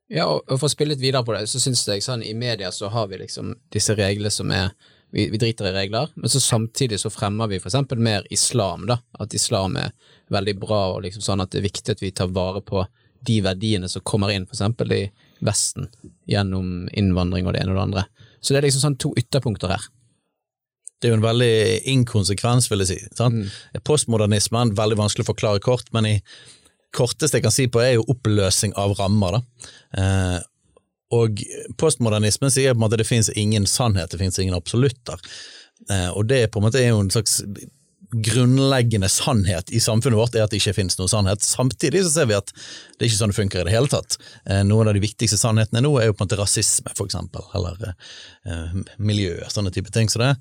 Ja, 0.10 0.26
og 0.26 0.56
for 0.56 0.66
å 0.66 0.72
spille 0.72 0.96
litt 0.96 1.04
videre 1.04 1.22
på 1.26 1.36
det, 1.36 1.44
så 1.52 1.62
syns 1.62 1.84
jeg 1.86 2.02
sånn 2.02 2.24
i 2.26 2.34
media 2.34 2.72
så 2.74 2.90
har 2.90 3.12
vi 3.12 3.20
liksom 3.22 3.54
disse 3.74 3.94
reglene 3.94 4.32
som 4.34 4.50
er 4.50 4.72
vi, 5.12 5.28
vi, 5.30 5.38
driter 5.42 5.70
i 5.70 5.74
regler, 5.74 6.10
men 6.18 6.30
så 6.30 6.42
samtidig 6.42 7.00
så 7.02 7.10
fremmer 7.14 7.50
vi 7.50 7.60
for 7.62 7.70
eksempel 7.70 8.02
mer 8.02 8.26
islam, 8.34 8.88
da. 8.90 9.00
At 9.22 9.34
islam 9.38 9.78
er 9.82 9.94
veldig 10.34 10.56
bra, 10.62 10.82
og 10.96 11.04
liksom 11.06 11.26
sånn 11.26 11.42
at 11.42 11.54
det 11.54 11.62
er 11.62 11.70
viktig 11.70 11.96
at 11.96 12.04
vi 12.04 12.12
tar 12.14 12.30
vare 12.34 12.62
på 12.66 12.84
de 13.26 13.40
verdiene 13.46 13.90
som 13.90 14.06
kommer 14.06 14.34
inn, 14.34 14.46
for 14.48 14.58
eksempel 14.58 14.94
i 14.96 15.04
Vesten, 15.46 15.88
gjennom 16.30 16.90
innvandring 16.98 17.48
og 17.48 17.56
det 17.56 17.64
ene 17.64 17.74
og 17.74 17.80
det 17.80 17.86
andre. 17.88 18.06
Så 18.40 18.54
det 18.54 18.62
er 18.62 18.68
liksom 18.68 18.86
sånn 18.86 19.00
to 19.02 19.14
ytterpunkter 19.18 19.74
her. 19.74 19.86
Det 21.00 21.08
er 21.08 21.14
jo 21.14 21.20
en 21.20 21.26
veldig 21.26 21.54
inkonsekvens, 21.94 22.68
vil 22.72 22.84
jeg 22.84 22.92
si. 22.92 23.00
Sant? 23.16 23.40
Mm. 23.40 23.84
Postmodernismen, 23.88 24.76
veldig 24.78 25.00
vanskelig 25.00 25.26
å 25.26 25.32
forklare 25.32 25.64
kort, 25.64 25.88
men 25.96 26.08
i 26.10 26.16
korteste 26.96 27.40
jeg 27.40 27.46
kan 27.46 27.56
si 27.56 27.68
på, 27.72 27.82
er 27.84 27.96
jo 27.96 28.08
oppløsning 28.12 28.76
av 28.80 28.98
rammer. 29.00 29.38
Da. 29.38 29.72
Eh, 30.02 30.38
og 31.16 31.42
postmodernismen 31.82 32.52
sier 32.54 32.76
på 32.76 32.82
en 32.82 32.84
måte 32.84 33.00
det 33.00 33.08
finnes 33.08 33.32
ingen 33.40 33.66
sannhet, 33.70 34.12
det 34.12 34.20
finnes 34.22 34.40
ingen 34.42 34.58
absolutter. 34.58 35.22
Eh, 35.90 36.10
og 36.12 36.28
det 36.30 36.50
på 36.52 36.60
en 36.60 36.68
måte 36.68 36.82
er 36.82 36.92
jo 36.92 37.02
en 37.02 37.14
slags 37.14 37.40
grunnleggende 38.12 39.10
sannhet 39.10 39.69
i 39.69 39.80
samfunnet 39.80 40.17
vårt 40.17 40.36
er 40.36 40.45
at 40.45 40.54
det 40.54 40.60
ikke 40.62 40.74
finnes 40.80 40.98
noen 40.98 41.12
sannhet. 41.12 41.43
Samtidig 41.45 42.02
så 42.06 42.12
ser 42.13 42.30
vi 42.32 42.38
at 42.38 42.50
det 42.50 43.06
er 43.06 43.10
ikke 43.10 43.19
sånn 43.19 43.34
det 43.34 43.38
funker 43.38 43.62
i 43.62 43.67
det 43.67 43.76
hele 43.76 43.91
tatt. 43.91 44.17
Eh, 44.50 44.63
noen 44.65 44.89
av 44.89 44.98
de 44.98 45.04
viktigste 45.04 45.38
sannhetene 45.38 45.84
nå 45.86 45.91
er 46.00 46.10
jo 46.10 46.15
på 46.17 46.24
en 46.24 46.30
måte 46.30 46.39
rasisme, 46.39 46.93
for 46.98 47.10
eksempel, 47.10 47.45
eller 47.58 47.91
eh, 47.91 48.76
miljø, 48.98 49.38
sånne 49.54 49.74
type 49.76 49.93
ting 49.93 50.10
så 50.10 50.24
det. 50.24 50.32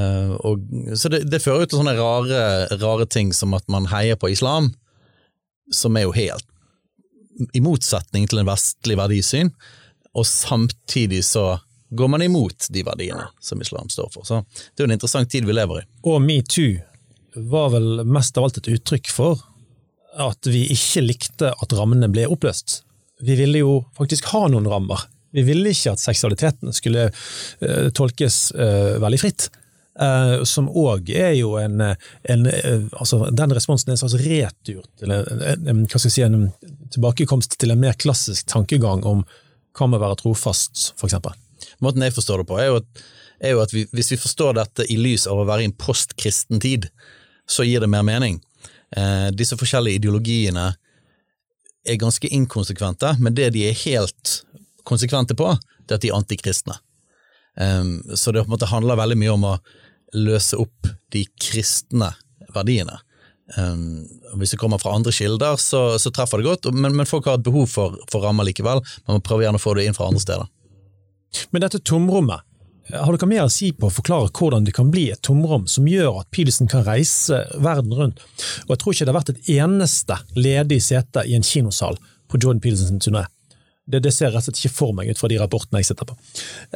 Eh, 0.00 0.34
og, 0.40 0.64
så 0.96 1.12
det, 1.12 1.26
det 1.28 1.42
fører 1.44 1.66
jo 1.66 1.72
til 1.72 1.82
sånne 1.82 1.96
rare, 2.00 2.42
rare 2.80 3.08
ting 3.12 3.34
som 3.36 3.56
at 3.58 3.68
man 3.72 3.90
heier 3.92 4.16
på 4.16 4.32
islam, 4.32 4.72
som 5.74 6.00
er 6.00 6.08
jo 6.08 6.16
helt 6.16 6.48
i 7.54 7.60
motsetning 7.62 8.26
til 8.26 8.40
en 8.40 8.48
vestlig 8.48 8.96
verdisyn, 8.98 9.52
og 10.16 10.24
samtidig 10.26 11.20
så 11.28 11.58
går 11.90 12.08
man 12.10 12.24
imot 12.24 12.66
de 12.72 12.82
verdiene 12.84 13.28
som 13.40 13.60
islam 13.62 13.88
står 13.92 14.10
for. 14.12 14.24
Så 14.26 14.42
det 14.48 14.82
er 14.82 14.86
jo 14.86 14.90
en 14.90 14.96
interessant 14.96 15.30
tid 15.30 15.46
vi 15.48 15.54
lever 15.54 15.82
i. 15.82 15.88
Og 16.08 16.20
metoo 16.24 16.76
var 17.34 17.70
vel 17.74 18.04
mest 18.08 18.38
av 18.38 18.48
alt 18.48 18.60
et 18.60 18.70
uttrykk 18.72 19.10
for 19.12 19.42
at 20.18 20.48
vi 20.50 20.64
ikke 20.72 21.04
likte 21.04 21.52
at 21.52 21.74
rammene 21.76 22.08
ble 22.10 22.26
oppløst. 22.30 22.82
Vi 23.22 23.36
ville 23.38 23.62
jo 23.62 23.78
faktisk 23.98 24.30
ha 24.32 24.46
noen 24.50 24.66
rammer. 24.70 25.04
Vi 25.34 25.44
ville 25.46 25.72
ikke 25.74 25.92
at 25.94 26.02
seksualiteten 26.02 26.72
skulle 26.74 27.08
uh, 27.10 27.88
tolkes 27.94 28.48
uh, 28.56 28.96
veldig 29.02 29.20
fritt. 29.20 29.48
Uh, 29.98 30.44
som 30.46 30.68
òg 30.70 31.10
er 31.10 31.32
jo 31.34 31.56
en, 31.58 31.80
en 31.82 32.44
altså 32.46 33.32
Den 33.34 33.50
responsen 33.50 33.90
er 33.90 33.96
en 33.96 33.98
slags 34.04 34.14
retur 34.22 34.84
til 35.00 35.10
en, 35.10 35.64
en, 35.72 35.80
si, 35.90 36.22
en 36.22 36.52
tilbakekomst 36.94 37.58
til 37.58 37.74
en 37.74 37.82
mer 37.82 37.98
klassisk 37.98 38.46
tankegang 38.46 39.02
om 39.02 39.24
hva 39.78 39.88
med 39.90 39.98
å 39.98 40.04
være 40.06 40.20
trofast, 40.22 40.92
eksempel. 41.02 41.34
Måten 41.82 42.02
jeg 42.06 42.14
forstår 42.14 42.42
det 42.42 42.48
på, 42.48 42.58
er 42.62 42.70
jo 42.70 42.78
at, 42.80 43.02
er 43.42 43.54
jo 43.54 43.62
at 43.62 43.74
vi, 43.74 43.84
hvis 43.94 44.12
vi 44.14 44.20
forstår 44.22 44.56
dette 44.58 44.86
i 44.90 44.98
lys 44.98 45.26
av 45.30 45.42
å 45.42 45.46
være 45.48 45.66
i 45.66 45.68
en 45.70 45.76
postkristen 45.78 46.62
tid, 46.62 46.88
så 47.50 47.64
gir 47.64 47.80
det 47.80 47.90
mer 47.90 48.04
mening. 48.06 48.38
Eh, 48.96 49.28
disse 49.36 49.56
forskjellige 49.58 50.02
ideologiene 50.02 50.68
er 51.88 52.00
ganske 52.00 52.28
inkonsekvente, 52.28 53.14
men 53.20 53.36
det 53.36 53.50
de 53.56 53.66
er 53.68 53.82
helt 53.84 54.42
konsekvente 54.88 55.36
på, 55.36 55.50
det 55.84 55.94
er 55.94 56.00
at 56.00 56.04
de 56.04 56.12
er 56.12 56.18
antikristne. 56.18 56.78
Eh, 57.60 58.14
så 58.14 58.32
det 58.32 58.44
på 58.44 58.50
en 58.50 58.56
måte 58.56 58.70
handler 58.70 59.00
veldig 59.00 59.18
mye 59.20 59.36
om 59.36 59.50
å 59.52 59.58
løse 60.16 60.56
opp 60.60 60.88
de 61.12 61.26
kristne 61.40 62.12
verdiene. 62.54 63.00
Um, 63.56 64.04
hvis 64.36 64.52
det 64.52 64.58
kommer 64.60 64.80
fra 64.80 64.92
andre 64.92 65.12
kilder, 65.12 65.56
så, 65.56 65.96
så 65.96 66.12
treffer 66.12 66.40
det 66.40 66.48
godt, 66.50 66.68
men, 66.74 66.92
men, 66.96 67.08
folk 67.08 67.24
har 67.30 67.38
et 67.38 67.46
behov 67.46 67.70
for, 67.72 67.96
for 68.12 68.24
rammer 68.26 68.44
likevel. 68.44 68.82
Man 69.06 69.18
må 69.18 69.24
prøve 69.24 69.46
gjerne 69.46 69.60
å 69.60 69.62
få 69.62 69.72
det 69.78 69.86
inn 69.88 69.96
fra 69.96 70.10
andre 70.10 70.20
steder. 70.20 70.50
Men 71.52 71.64
dette 71.64 71.80
tomrommet, 71.80 72.44
har 72.92 73.14
dere 73.14 73.28
mer 73.30 73.46
å 73.46 73.52
si 73.52 73.70
på 73.76 73.88
å 73.88 73.92
forklare 73.92 74.30
hvordan 74.34 74.66
det 74.66 74.74
kan 74.76 74.90
bli 74.92 75.08
et 75.12 75.22
tomrom 75.24 75.66
som 75.70 75.88
gjør 75.88 76.22
at 76.22 76.30
Pilesen 76.34 76.70
kan 76.70 76.86
reise 76.86 77.42
verden 77.60 77.92
rundt? 77.94 78.22
Og 78.66 78.74
Jeg 78.74 78.82
tror 78.82 78.94
ikke 78.94 79.08
det 79.08 79.12
har 79.12 79.18
vært 79.20 79.32
et 79.34 79.50
eneste 79.58 80.20
ledig 80.38 80.80
sete 80.84 81.24
i 81.28 81.34
en 81.36 81.46
kinosal 81.46 81.98
på 82.28 82.40
Jordan 82.40 82.62
Pilesens 82.64 83.04
turné. 83.04 83.26
Det, 83.88 84.02
det, 84.04 84.12
ser 84.12 84.34
rett 84.34 84.42
og 84.42 84.50
slett 84.50 84.58
ikke 84.60 84.76
for 84.76 84.92
meg 84.96 85.08
ut 85.08 85.20
fra 85.20 85.30
de 85.32 85.38
rapportene 85.40 85.80
jeg 85.80 85.88
sitter 85.88 86.10
på. 86.10 86.16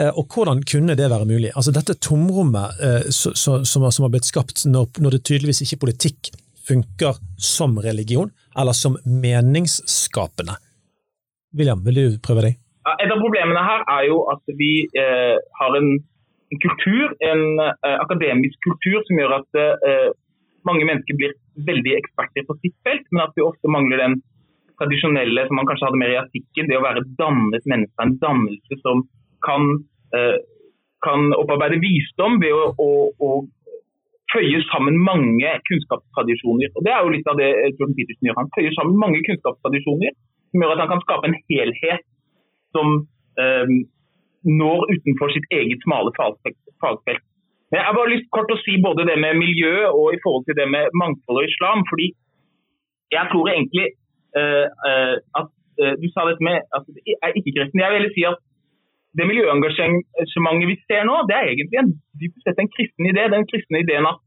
Eh, 0.01 0.09
og 0.17 0.33
Hvordan 0.33 0.63
kunne 0.65 0.97
det 0.97 1.11
være 1.13 1.29
mulig? 1.29 1.51
Altså 1.53 1.75
Dette 1.77 1.99
tomrommet 2.01 2.81
eh, 2.81 3.11
som, 3.13 3.67
som, 3.69 3.85
har 3.85 4.13
blitt 4.15 4.29
skapt 4.29 4.65
når, 4.65 4.89
når 5.05 5.19
det 5.19 5.25
tydeligvis 5.29 5.61
ikke 5.67 5.83
politikk 5.85 6.33
funker 6.65 7.19
som 7.37 7.77
religion, 7.85 8.31
eller 8.57 8.73
som 8.73 8.97
meningsskapende. 9.05 10.57
William, 11.53 11.83
vil 11.85 11.99
du 11.99 12.19
prøve 12.25 12.47
deg? 12.47 12.61
Et 12.83 13.13
av 13.13 13.21
problemene 13.21 13.63
her 13.63 13.85
er 13.95 14.09
jo 14.09 14.25
at 14.33 14.57
vi 14.59 14.73
eh, 14.99 15.37
har 15.61 15.79
en, 15.79 15.93
en, 16.51 16.61
kultur, 16.65 17.15
en 17.23 17.45
eh, 17.63 17.99
akademisk 18.03 18.59
kultur, 18.67 18.99
som 19.07 19.21
gjør 19.21 19.37
at 19.39 19.61
eh, 19.61 20.11
mange 20.67 20.87
mennesker 20.89 21.19
blir 21.19 21.37
veldig 21.69 21.95
eksperter 22.01 22.47
på 22.49 22.59
sitt 22.61 22.75
felt, 22.87 23.07
men 23.11 23.25
at 23.27 23.35
vi 23.39 23.47
ofte 23.47 23.71
mangler 23.71 24.03
den 24.03 24.19
tradisjonelle 24.81 25.47
som 25.47 25.59
man 25.59 25.69
kanskje 25.69 25.89
hadde 25.89 26.03
mer 26.03 26.15
i 26.15 26.21
artikken, 26.21 26.69
det 26.71 26.79
å 26.79 26.85
være 26.85 27.07
dannet 27.21 27.71
menneske. 27.71 27.99
En 28.03 28.19
dannelse 28.23 28.79
som 28.83 29.07
kan, 29.47 29.69
eh, 30.17 30.39
kan 31.07 31.33
opparbeide 31.39 31.83
visdom 31.83 32.41
ved 32.43 32.55
å, 32.57 32.71
å, 32.79 32.91
å, 33.23 33.33
føye 34.33 34.63
sammen 34.71 34.97
mange 34.97 35.49
kunnskapstradisjoner. 35.69 36.71
Og 36.73 36.87
Det 36.87 36.93
er 36.93 37.03
jo 37.05 37.11
litt 37.13 37.27
av 37.29 37.37
det 37.37 37.51
Jordan 37.77 37.97
Petersen 37.99 38.29
gjør. 38.29 38.39
Han 38.39 38.55
føyer 38.57 38.73
sammen 38.79 39.03
mange 39.03 39.21
kunnskapstradisjoner 39.27 40.15
som 40.17 40.63
gjør 40.63 40.73
at 40.73 40.81
han 40.81 40.93
kan 40.95 41.03
skape 41.05 41.29
en 41.29 41.37
helhet 41.53 42.07
som 42.77 43.07
eh, 43.41 43.75
når 44.63 44.79
utenfor 44.95 45.33
sitt 45.35 45.47
eget 45.55 45.81
smale 45.87 46.11
fagfelt. 46.19 47.25
Men 47.71 47.81
jeg 47.81 47.87
har 47.89 47.97
bare 47.97 48.13
lyst 48.13 48.33
kort 48.35 48.51
å 48.53 48.61
si 48.61 48.75
både 48.85 49.07
det 49.09 49.17
med 49.25 49.39
miljø 49.41 49.89
og 49.89 50.13
i 50.13 50.21
forhold 50.25 50.45
til 50.49 50.59
det 50.59 50.69
med 50.69 50.93
mangfold 51.01 51.41
og 51.41 51.49
islam. 51.49 51.85
fordi 51.91 52.13
jeg 53.17 53.25
tror 53.33 53.49
egentlig 53.53 53.87
uh, 54.41 54.67
uh, 54.89 55.17
at 55.41 55.49
uh, 55.83 55.95
Du 56.01 56.07
sa 56.13 56.27
dette 56.29 56.45
med 56.49 56.59
at 56.77 56.85
det 56.89 57.17
er 57.25 57.33
ikke-kristen. 57.39 57.85
Jeg 57.85 57.95
vil 57.95 58.11
si 58.17 58.27
at 58.33 58.41
det 59.19 59.29
miljøengasjementet 59.29 60.69
vi 60.73 60.77
ser 60.89 61.03
nå, 61.09 61.17
det 61.29 61.37
er 61.37 61.49
egentlig 61.53 61.79
en, 61.83 61.93
en 62.63 62.73
kristen 62.77 63.09
idé. 63.13 63.23
Den 63.33 63.49
kristne 63.51 63.83
ideen 63.85 64.09
at 64.09 64.21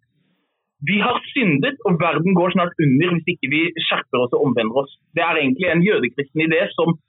vi 0.89 0.97
har 1.01 1.17
syndet, 1.33 1.77
og 1.87 1.97
verden 2.05 2.35
går 2.39 2.49
snart 2.53 2.73
under 2.83 3.13
hvis 3.13 3.31
ikke 3.33 3.49
vi 3.55 3.61
skjerper 3.87 4.23
oss 4.23 4.35
og 4.35 4.43
omvender 4.45 4.81
oss. 4.83 4.91
Det 5.15 5.23
er 5.25 5.39
egentlig 5.41 5.69
en 5.71 5.85
jødekristen 5.89 6.45
idé 6.47 6.61
som 6.77 6.89
eh, 6.93 7.04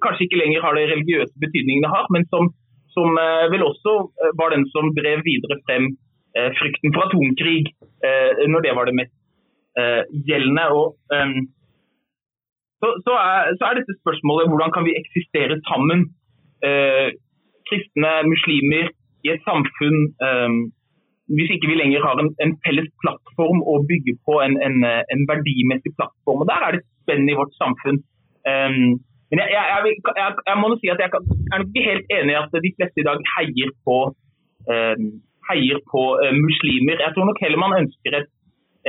kanskje 0.00 0.24
ikke 0.24 0.38
lenger 0.40 0.62
har 0.64 0.76
det 0.76 0.86
religiøse 0.88 1.40
betydningen 1.42 1.84
det 1.84 1.90
har, 1.92 2.06
men 2.14 2.24
som, 2.32 2.48
som 2.94 3.18
eh, 3.20 3.46
vel 3.52 3.66
også 3.66 3.94
eh, 4.22 4.32
var 4.40 4.54
den 4.54 4.64
som 4.72 4.92
drev 4.98 5.22
videre 5.26 5.58
frem 5.66 5.90
eh, 6.38 6.50
frykten 6.58 6.94
for 6.94 7.06
atomkrig, 7.08 7.60
eh, 8.06 8.44
når 8.52 8.64
det 8.66 8.74
var 8.78 8.88
det 8.88 8.96
mest 9.00 9.14
eh, 9.80 10.02
gjeldende. 10.28 10.66
Og, 10.78 10.96
så, 12.80 12.88
så, 13.06 13.16
er, 13.16 13.54
så, 13.58 13.66
er, 13.66 13.80
dette 13.80 14.00
spørsmålet 14.02 14.50
hvordan 14.50 14.72
kan 14.74 14.86
vi 14.86 14.98
eksistere 15.00 15.60
sammen, 15.70 16.08
kristne, 17.68 18.10
muslimer, 18.28 18.86
i 19.24 19.30
et 19.32 19.42
samfunn 19.44 19.98
hvis 21.36 21.52
ikke 21.54 21.68
vi 21.70 21.76
lenger 21.80 22.04
har 22.04 22.20
en, 22.20 22.28
en, 22.44 22.52
felles 22.64 22.88
plattform 23.00 23.62
å 23.68 23.78
bygge 23.88 24.14
på, 24.28 24.34
en, 24.44 24.58
en, 24.66 24.84
en, 24.84 25.22
verdimessig 25.28 25.92
plattform. 25.96 26.42
Og 26.44 26.48
Der 26.50 26.66
er 26.66 26.76
det 26.76 26.82
spenn 27.04 27.28
i 27.28 27.36
vårt 27.36 27.52
samfunn. 27.56 28.02
Um, 28.44 29.00
men 29.34 29.42
jeg, 29.42 29.64
jeg, 29.70 29.80
jeg, 30.22 30.30
jeg, 30.48 30.56
må 30.62 30.66
si 30.78 30.90
at 30.94 31.00
jeg 31.02 31.10
er 31.10 31.58
nok 31.58 31.70
ikke 31.70 31.88
helt 31.90 32.12
enig 32.16 32.32
i 32.34 32.40
at 32.40 32.52
de 32.66 32.70
fleste 32.78 33.02
i 33.02 33.06
dag 33.08 33.18
heier 33.34 33.70
på, 33.86 33.96
uh, 34.70 34.96
heier 35.50 35.80
på 35.90 36.02
uh, 36.22 36.34
muslimer. 36.46 37.02
Jeg 37.04 37.10
tror 37.14 37.26
nok 37.28 37.40
heller 37.42 37.60
man 37.64 37.74
ønsker 37.80 38.18
et, 38.20 38.28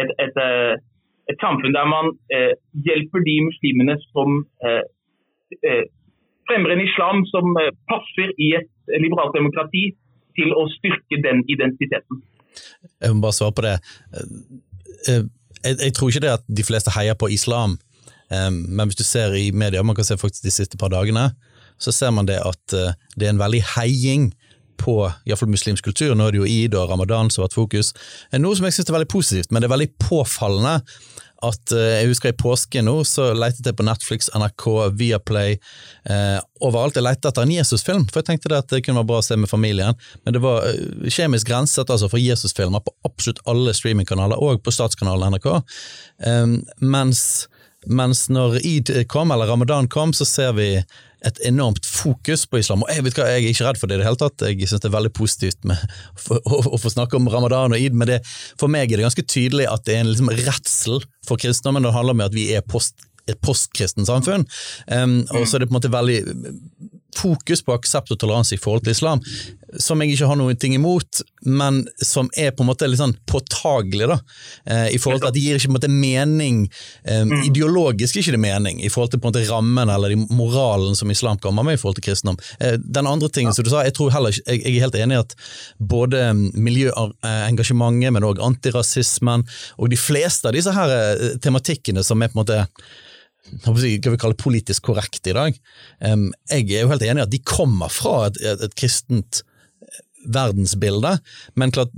et, 0.01 0.11
et, 0.25 0.37
uh, 0.37 0.73
et 1.31 1.39
samfunn 1.41 1.73
der 1.73 1.87
man 1.89 2.11
eh, 2.35 2.53
hjelper 2.85 3.19
de 3.25 3.35
muslimene 3.47 3.95
som 4.11 4.43
fremmer 6.45 6.73
en 6.73 6.83
islam 6.83 7.23
som 7.31 7.57
passer 7.89 8.29
i 8.45 8.51
et 8.59 8.69
liberalt 9.01 9.33
demokrati, 9.33 9.87
til 10.37 10.53
å 10.53 10.67
styrke 10.75 11.17
den 11.25 11.41
identiteten. 11.49 12.21
Jeg 13.01 13.15
må 13.15 13.25
bare 13.25 13.37
svare 13.39 13.55
på 13.57 13.65
det. 13.65 13.77
Jeg 15.65 15.95
tror 15.97 16.11
ikke 16.11 16.25
det 16.27 16.33
at 16.37 16.45
de 16.59 16.67
fleste 16.69 16.93
heier 16.93 17.17
på 17.17 17.31
islam 17.33 17.79
men 18.31 18.89
hvis 18.89 18.97
du 18.99 19.05
ser 19.05 19.35
i 19.37 19.51
media, 19.53 19.83
man 19.83 19.95
kan 19.97 20.07
se 20.07 20.17
faktisk 20.17 20.45
de 20.45 20.53
siste 20.53 20.79
par 20.81 20.93
dagene, 20.93 21.29
så 21.77 21.91
ser 21.91 22.13
man 22.15 22.27
det 22.29 22.39
at 22.41 22.75
eh, 22.75 22.95
det 23.15 23.27
er 23.27 23.35
en 23.35 23.43
veldig 23.43 23.61
heiing 23.75 24.29
på 24.81 24.97
iallfall 25.27 25.51
muslimsk 25.51 25.85
kultur. 25.87 26.15
Nå 26.15 26.27
er 26.27 26.35
det 26.35 26.41
jo 26.41 26.49
id 26.49 26.75
og 26.75 26.89
ramadan 26.91 27.29
som 27.31 27.43
har 27.43 27.49
vært 27.49 27.59
fokus. 27.59 27.93
Noe 28.35 28.57
som 28.57 28.67
jeg 28.67 28.77
syns 28.77 28.89
er 28.91 28.97
veldig 28.97 29.11
positivt, 29.11 29.51
men 29.51 29.63
det 29.63 29.69
er 29.69 29.75
veldig 29.75 29.93
påfallende 30.03 30.79
at 31.45 31.73
eh, 31.75 31.99
jeg 31.99 32.09
husker 32.09 32.31
i 32.31 32.37
påske 32.39 32.81
nå, 32.83 32.95
så 33.07 33.29
letet 33.35 33.67
jeg 33.67 33.77
på 33.77 33.85
Netflix, 33.85 34.29
NRK, 34.33 34.65
Viaplay, 34.97 35.57
eh, 36.09 36.37
overalt. 36.63 36.97
Jeg 36.97 37.05
lette 37.05 37.29
etter 37.29 37.45
en 37.45 37.53
Jesusfilm, 37.53 38.05
for 38.09 38.21
jeg 38.21 38.29
tenkte 38.31 38.51
det 38.51 38.61
at 38.63 38.71
det 38.71 38.81
kunne 38.85 39.01
være 39.01 39.11
bra 39.11 39.19
å 39.21 39.25
se 39.25 39.37
med 39.39 39.51
familien. 39.51 39.99
Men 40.23 40.37
det 40.37 40.41
var 40.43 40.65
eh, 40.69 41.09
kjemisk 41.11 41.51
grenset 41.51 41.91
altså 41.91 42.09
for 42.11 42.23
Jesusfilmer 42.23 42.83
på 42.85 42.95
absolutt 43.07 43.43
alle 43.51 43.75
streamingkanaler, 43.77 44.39
og 44.39 44.63
på 44.65 44.73
statskanalen 44.73 45.35
NRK. 45.35 45.51
Eh, 46.31 46.55
mens 46.95 47.25
mens 47.87 48.25
når 48.33 48.59
id 48.65 48.91
kom, 49.11 49.33
eller 49.33 49.49
ramadan 49.49 49.89
kom, 49.91 50.13
så 50.15 50.27
ser 50.27 50.55
vi 50.57 50.69
et 51.25 51.39
enormt 51.47 51.85
fokus 51.89 52.45
på 52.45 52.59
islam. 52.61 52.83
Og 52.85 52.91
jeg 52.93 53.05
vet 53.05 53.17
hva, 53.17 53.27
jeg 53.33 53.41
er 53.41 53.53
ikke 53.53 53.65
redd 53.65 53.79
for 53.81 53.89
det 53.89 53.97
i 53.97 54.01
det 54.01 54.07
hele 54.07 54.19
tatt, 54.21 54.45
jeg 54.45 54.69
synes 54.69 54.83
det 54.83 54.89
er 54.91 54.97
veldig 54.97 55.13
positivt 55.17 55.67
med, 55.67 55.95
for, 56.21 56.41
å, 56.45 56.61
å, 56.75 56.79
få 56.81 56.91
snakke 56.93 57.17
om 57.17 57.29
ramadan 57.33 57.73
og 57.73 57.81
id, 57.81 57.97
men 57.97 58.11
det, 58.11 58.19
for 58.61 58.71
meg 58.71 58.91
er 58.91 59.01
det 59.01 59.07
ganske 59.07 59.25
tydelig 59.25 59.65
at 59.71 59.87
det 59.87 59.95
er 59.95 60.03
en 60.03 60.11
liksom, 60.11 60.29
redsel 60.45 61.01
for 61.25 61.41
kristendommen, 61.41 61.85
det 61.85 61.95
handler 61.95 62.17
om 62.17 62.25
at 62.27 62.35
vi 62.35 62.51
er 62.53 62.65
post, 62.65 63.07
et 63.25 63.39
postkristent 63.41 64.09
samfunn. 64.09 64.45
Um, 64.85 65.23
og 65.33 65.47
så 65.47 65.57
er 65.57 65.63
det 65.63 65.71
på 65.71 65.73
en 65.73 65.79
måte 65.79 65.93
veldig 65.93 66.19
fokus 67.15 67.63
på 67.65 67.75
aksept 67.75 68.11
og 68.13 68.19
toleranse 68.21 68.55
i 68.55 68.61
forhold 68.61 68.85
til 68.85 68.95
islam. 68.95 69.23
som 69.81 69.99
jeg 69.99 70.13
ikke 70.13 70.27
har 70.29 70.37
noen 70.39 70.55
ting 70.55 70.75
imot, 70.77 71.21
men 71.43 71.81
som 71.99 72.29
er 72.37 72.53
på 72.55 72.63
en 72.63 72.69
måte 72.69 72.87
litt 72.87 73.01
sånn 73.01 73.15
påtagelig. 73.27 74.07
da, 74.07 74.19
eh, 74.65 74.95
i 74.95 74.97
forhold 74.97 75.21
til 75.21 75.27
at 75.27 75.33
Det 75.33 75.41
gir 75.41 75.55
ikke 75.55 75.67
på 75.67 75.73
en 75.73 75.79
måte 75.79 75.89
mening, 75.89 76.69
eh, 77.03 77.25
ideologisk 77.43 78.15
ikke 78.15 78.31
det 78.31 78.39
mening, 78.39 78.83
i 78.83 78.89
forhold 78.89 79.11
til 79.11 79.19
på 79.19 79.27
en 79.27 79.33
måte 79.33 79.49
rammen 79.49 79.89
eller 79.89 80.09
de 80.09 80.27
moralen 80.29 80.95
som 80.95 81.11
islam 81.11 81.37
kommer 81.37 81.63
med 81.63 81.73
i 81.73 81.77
forhold 81.77 81.95
til 81.95 82.07
kristendom. 82.07 82.37
Eh, 82.59 82.77
den 82.77 83.07
andre 83.07 83.27
tingen 83.27 83.53
som 83.53 83.63
du 83.63 83.69
sa, 83.69 83.83
jeg 83.83 83.93
tror 83.93 84.11
heller 84.11 84.29
ikke, 84.29 84.43
jeg, 84.47 84.63
jeg 84.63 84.75
er 84.75 84.81
helt 84.81 84.95
enig 84.95 85.15
i 85.15 85.23
at 85.25 85.35
både 85.79 86.51
miljøengasjementet, 86.53 88.13
men 88.13 88.23
òg 88.23 88.39
antirasismen, 88.39 89.43
og 89.77 89.89
de 89.89 89.97
fleste 89.97 90.47
av 90.47 90.53
disse 90.53 90.71
her 90.71 90.89
eh, 90.89 91.37
tematikkene 91.37 92.03
som 92.03 92.21
er 92.21 92.31
på 92.31 92.39
en 92.39 92.45
måte 92.45 92.67
hva 93.65 93.75
vi 93.77 94.19
kalle 94.21 94.37
politisk 94.39 94.87
korrekt 94.89 95.27
i 95.29 95.35
dag. 95.37 95.57
Jeg 96.01 96.63
er 96.71 96.85
jo 96.85 96.91
helt 96.91 97.05
enig 97.05 97.23
i 97.23 97.27
at 97.27 97.33
de 97.33 97.43
kommer 97.45 97.91
fra 97.93 98.27
et, 98.29 98.39
et, 98.41 98.63
et 98.65 98.77
kristent 98.77 99.43
verdensbilde, 100.25 101.17
men 101.59 101.73
klart 101.73 101.93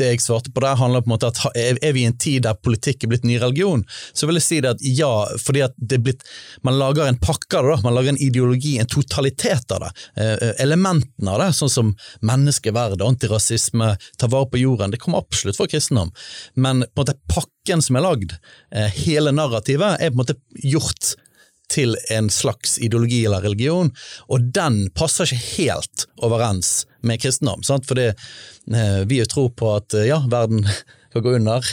det 0.00 0.08
jeg 0.08 0.22
svarte 0.24 0.52
på 0.52 0.62
der, 0.64 0.78
handler 0.80 1.02
på 1.04 1.10
en 1.10 1.14
måte 1.14 1.30
at 1.30 1.40
er 1.58 1.92
vi 1.92 2.04
i 2.04 2.08
en 2.08 2.18
tid 2.18 2.46
der 2.46 2.58
politikk 2.58 3.04
er 3.04 3.12
blitt 3.12 3.26
ny 3.28 3.38
religion, 3.42 3.84
så 4.12 4.28
vil 4.28 4.38
jeg 4.38 4.46
si 4.46 4.60
det 4.64 4.74
at 4.74 4.84
ja, 4.86 5.10
fordi 5.40 5.64
at 5.66 5.76
det 5.76 5.98
er 5.98 6.04
blitt 6.06 6.26
Man 6.62 6.78
lager 6.78 7.08
en 7.08 7.18
pakke 7.20 7.58
av 7.58 7.68
det, 7.68 7.78
man 7.84 7.94
lager 7.96 8.12
en 8.12 8.20
ideologi, 8.22 8.76
en 8.78 8.90
totalitet 8.90 9.72
av 9.74 9.82
det. 9.84 9.90
Eh, 10.22 10.52
elementene 10.62 11.32
av 11.32 11.40
det, 11.42 11.48
sånn 11.56 11.72
som 11.72 11.90
menneskeverd, 12.24 13.02
antirasisme, 13.02 13.92
ta 14.18 14.30
vare 14.30 14.50
på 14.52 14.62
jorden, 14.62 14.92
det 14.92 15.00
kommer 15.02 15.24
absolutt 15.24 15.58
fra 15.58 15.68
kristendom. 15.70 16.12
Men 16.54 16.84
på 16.86 17.02
en 17.02 17.02
måte 17.02 17.18
pakken 17.32 17.82
som 17.82 17.98
er 17.98 18.06
lagd, 18.06 18.36
eh, 18.70 18.88
hele 19.02 19.34
narrativet, 19.34 19.98
er 19.98 20.12
på 20.12 20.20
en 20.20 20.22
måte 20.22 20.38
gjort 20.62 21.14
til 21.72 21.96
en 22.10 22.30
slags 22.30 22.78
ideologi 22.78 23.24
eller 23.26 23.44
religion, 23.44 23.92
og 24.28 24.52
den 24.54 24.84
passer 24.96 25.28
ikke 25.28 25.62
helt 25.62 26.06
overens 26.22 26.82
med 27.02 27.20
kristendom. 27.22 27.62
Sant? 27.62 27.86
Fordi 27.88 28.08
eh, 28.08 29.00
vi 29.06 29.22
tror 29.26 29.50
på 29.50 29.74
at 29.76 29.94
eh, 29.94 30.08
ja, 30.10 30.22
verden 30.30 30.66
skal 31.10 31.24
gå 31.24 31.36
under, 31.38 31.66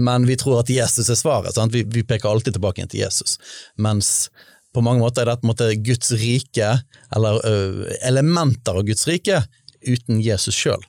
men 0.00 0.26
vi 0.26 0.36
tror 0.40 0.62
at 0.62 0.70
Jesus 0.72 1.10
er 1.10 1.18
svaret. 1.18 1.58
Vi, 1.72 1.84
vi, 1.84 2.04
peker 2.04 2.30
alltid 2.30 2.56
tilbake 2.56 2.86
til 2.86 3.04
Jesus. 3.04 3.38
Mens 3.76 4.30
på 4.74 4.84
mange 4.86 5.02
måter 5.02 5.22
er 5.24 5.32
det 5.32 5.40
på 5.42 5.48
en 5.48 5.52
måte 5.52 5.72
Guds 5.84 6.12
rike, 6.16 6.70
eller 7.16 7.40
ø, 7.44 7.56
elementer 8.06 8.78
av 8.78 8.86
Guds 8.86 9.02
rike, 9.10 9.42
uten 9.82 10.22
Jesus 10.22 10.54
sjøl. 10.54 10.80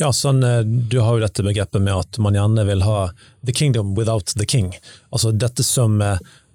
Ja, 0.00 0.08
sånn, 0.16 0.40
Du 0.88 0.96
har 1.04 1.18
jo 1.18 1.22
dette 1.26 1.44
begrepet 1.44 1.84
med 1.84 1.92
at 1.92 2.18
man 2.24 2.34
gjerne 2.34 2.64
vil 2.64 2.86
ha 2.86 3.10
the 3.44 3.52
kingdom 3.52 3.92
without 3.94 4.32
the 4.40 4.46
king. 4.48 4.72
Altså 5.12 5.34
dette 5.36 5.62
som 5.62 6.00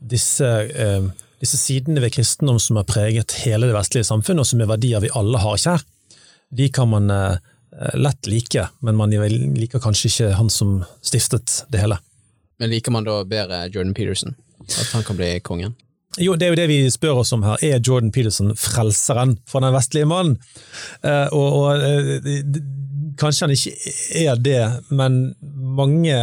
disse, 0.02 0.48
eh, 0.74 1.04
disse, 1.42 1.58
sidene 1.58 2.02
ved 2.04 2.14
kristendom 2.14 2.60
som 2.62 2.80
har 2.80 2.88
preget 2.90 3.34
hele 3.44 3.70
det 3.70 3.76
vestlige 3.76 4.08
samfunnet, 4.08 4.44
og 4.44 4.50
som 4.52 4.62
er 4.62 4.70
verdier 4.70 5.04
vi 5.04 5.14
alle 5.18 5.42
har 5.42 5.58
kjær, 5.62 5.84
de 6.52 6.68
kan 6.74 6.90
man 6.92 7.10
eh, 7.12 7.38
lett 7.98 8.30
like, 8.30 8.68
men 8.86 8.98
man 9.00 9.14
liker 9.58 9.82
kanskje 9.82 10.12
ikke 10.12 10.32
han 10.38 10.52
som 10.54 10.82
stiftet 11.02 11.64
det 11.72 11.84
hele. 11.84 11.98
Men 12.62 12.70
liker 12.70 12.94
man 12.94 13.08
da 13.08 13.22
bedre 13.26 13.64
Jordan 13.72 13.96
Peterson? 13.98 14.36
At 14.68 14.92
han 14.94 15.04
kan 15.04 15.18
bli 15.18 15.34
kongen? 15.42 15.74
Jo, 16.20 16.36
det 16.36 16.48
er 16.48 16.52
jo 16.52 16.60
det 16.60 16.68
vi 16.68 16.80
spør 16.92 17.22
oss 17.22 17.32
om 17.32 17.46
her. 17.48 17.62
Er 17.64 17.80
Jordan 17.80 18.12
Peterson 18.12 18.52
frelseren 18.60 19.38
for 19.48 19.64
den 19.64 19.72
vestlige 19.76 20.10
mannen? 20.10 20.38
Eh, 21.08 21.28
og, 21.32 21.48
og 21.62 21.86
eh, 21.88 22.62
Kanskje 23.20 23.46
han 23.46 23.52
ikke 23.54 23.92
er 24.18 24.40
det, 24.40 24.62
men 24.90 25.18
mange 25.78 26.16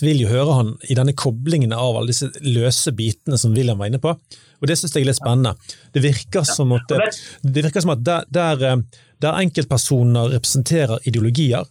vil 0.00 0.22
jo 0.22 0.30
høre 0.30 0.54
han 0.56 0.70
i 0.88 0.94
denne 0.96 1.12
koblingen 1.18 1.74
av 1.74 1.98
alle 1.98 2.12
disse 2.12 2.30
løse 2.46 2.94
bitene 2.96 3.36
som 3.40 3.52
William 3.56 3.80
var 3.80 3.90
inne 3.90 4.00
på. 4.00 4.14
Og 4.60 4.68
Det 4.68 4.76
syns 4.78 4.94
jeg 4.94 5.04
er 5.04 5.10
litt 5.10 5.18
spennende. 5.18 5.56
Det 5.92 6.02
virker 6.04 6.46
som 6.46 6.72
at, 6.76 6.94
det 7.42 7.64
virker 7.66 7.82
som 7.82 7.92
at 7.96 8.04
der, 8.06 8.28
der, 8.30 8.84
der 9.20 9.40
enkeltpersoner 9.42 10.30
representerer 10.36 11.02
ideologier, 11.08 11.66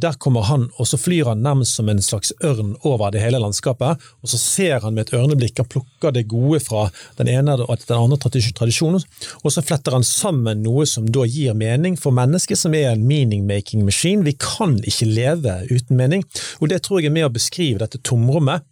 der 0.00 0.16
kommer 0.20 0.46
han, 0.48 0.68
og 0.78 0.86
så 0.88 0.98
flyr 1.00 1.30
han 1.32 1.42
nærmest 1.44 1.78
som 1.78 1.88
en 1.90 2.00
slags 2.02 2.32
ørn 2.44 2.74
over 2.86 3.12
det 3.14 3.22
hele 3.22 3.40
landskapet. 3.42 3.98
og 4.22 4.30
Så 4.30 4.38
ser 4.38 4.80
han 4.84 4.94
med 4.94 5.06
et 5.06 5.14
ørneblikk, 5.18 5.58
han 5.58 5.70
plukker 5.70 6.14
det 6.14 6.28
gode 6.30 6.60
fra 6.64 6.88
den 7.18 7.30
ene 7.32 7.56
og 7.58 7.78
den 7.86 7.96
andre 7.96 8.18
tradisjonen, 8.18 9.02
og 9.42 9.52
så 9.52 9.64
fletter 9.64 9.96
han 9.96 10.06
sammen 10.06 10.62
noe 10.62 10.86
som 10.86 11.08
da 11.10 11.26
gir 11.26 11.56
mening 11.58 11.98
for 11.98 12.14
mennesket, 12.14 12.58
som 12.58 12.74
er 12.74 12.92
en 12.92 13.06
meaning-making 13.08 13.84
machine. 13.84 14.26
Vi 14.26 14.36
kan 14.38 14.78
ikke 14.84 15.08
leve 15.08 15.60
uten 15.70 15.96
mening. 15.96 16.24
og 16.60 16.68
Det 16.68 16.82
tror 16.82 17.00
jeg 17.00 17.10
er 17.10 17.16
med 17.16 17.28
å 17.28 17.34
beskrive 17.34 17.82
dette 17.82 17.98
tomrommet 17.98 18.62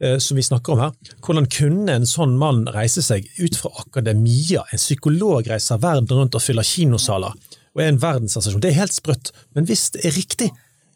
eh, 0.00 0.18
som 0.18 0.36
vi 0.36 0.42
snakker 0.42 0.72
om 0.72 0.84
her. 0.84 0.96
Hvordan 1.24 1.48
kunne 1.50 1.92
en 1.92 2.08
sånn 2.08 2.36
mann 2.38 2.66
reise 2.74 3.02
seg 3.02 3.28
ut 3.38 3.56
fra 3.56 3.72
akademia? 3.86 4.64
En 4.72 4.82
psykolog 4.82 5.46
reiser 5.48 5.80
verden 5.82 6.18
rundt 6.18 6.36
og 6.36 6.44
fyller 6.44 6.66
kinosaler 6.66 7.34
og 7.76 7.82
er 7.84 7.92
en 7.92 8.00
verdenssensasjon. 8.00 8.62
Det 8.64 8.72
er 8.72 8.80
helt 8.80 8.96
sprøtt, 8.96 9.34
men 9.54 9.66
hvis 9.68 9.90
det 9.94 10.06
er 10.08 10.16
riktig, 10.16 10.48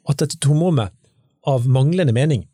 at 0.08 0.22
dette 0.22 0.38
tomrommet 0.42 0.94
av 1.48 1.66
manglende 1.68 2.14
mening 2.16 2.46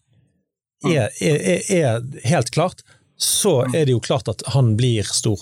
er, 0.86 1.10
er, 1.22 1.36
er, 1.40 1.60
er, 1.72 2.06
helt 2.28 2.52
klart, 2.54 2.82
så 3.16 3.62
er 3.72 3.86
det 3.86 3.94
jo 3.94 4.02
klart 4.04 4.28
at 4.30 4.44
han 4.54 4.74
blir 4.78 5.06
stor. 5.08 5.40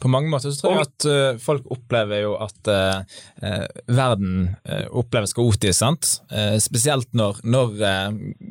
På 0.00 0.10
mange 0.10 0.28
måter 0.28 0.52
så 0.52 0.60
tror 0.60 0.74
jeg 0.74 0.86
at 0.88 1.06
uh, 1.08 1.40
folk 1.40 1.68
opplever 1.72 2.24
jo 2.24 2.32
at 2.42 2.68
uh, 2.68 3.20
uh, 3.44 3.66
verden 3.88 4.50
oppleves 4.90 5.32
kaotisk. 5.36 5.78
sant? 5.78 6.10
spesielt 6.60 7.08
når, 7.16 7.38
når 7.44 7.78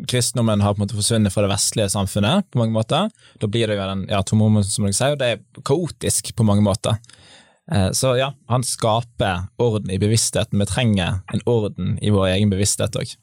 kristendommen 0.09 0.63
har 0.63 0.73
på 0.73 0.81
en 0.81 0.85
måte 0.85 0.97
forsvunnet 0.97 1.33
fra 1.33 1.43
det 1.45 1.51
vestlige 1.51 1.91
samfunnet. 1.93 2.47
på 2.49 2.61
mange 2.61 2.73
måter. 2.73 3.11
Da 3.41 3.49
blir 3.49 3.67
det 3.67 3.77
jo 3.77 3.89
den 3.89 4.07
ja, 4.09 4.23
tomrommet, 4.23 4.69
som 4.69 4.87
du 4.87 4.93
sier, 4.93 5.13
og 5.13 5.21
det 5.21 5.33
er 5.33 5.63
kaotisk 5.65 6.33
på 6.37 6.47
mange 6.47 6.65
måter. 6.65 6.97
Eh, 7.71 7.91
så 7.91 8.15
ja, 8.19 8.33
han 8.51 8.63
skaper 8.67 9.47
orden 9.57 9.91
i 9.91 9.99
bevisstheten. 9.99 10.59
Vi 10.59 10.67
trenger 10.67 11.23
en 11.33 11.45
orden 11.45 11.95
i 12.01 12.11
vår 12.11 12.33
egen 12.35 12.51
bevissthet 12.51 12.97
òg. 12.99 13.15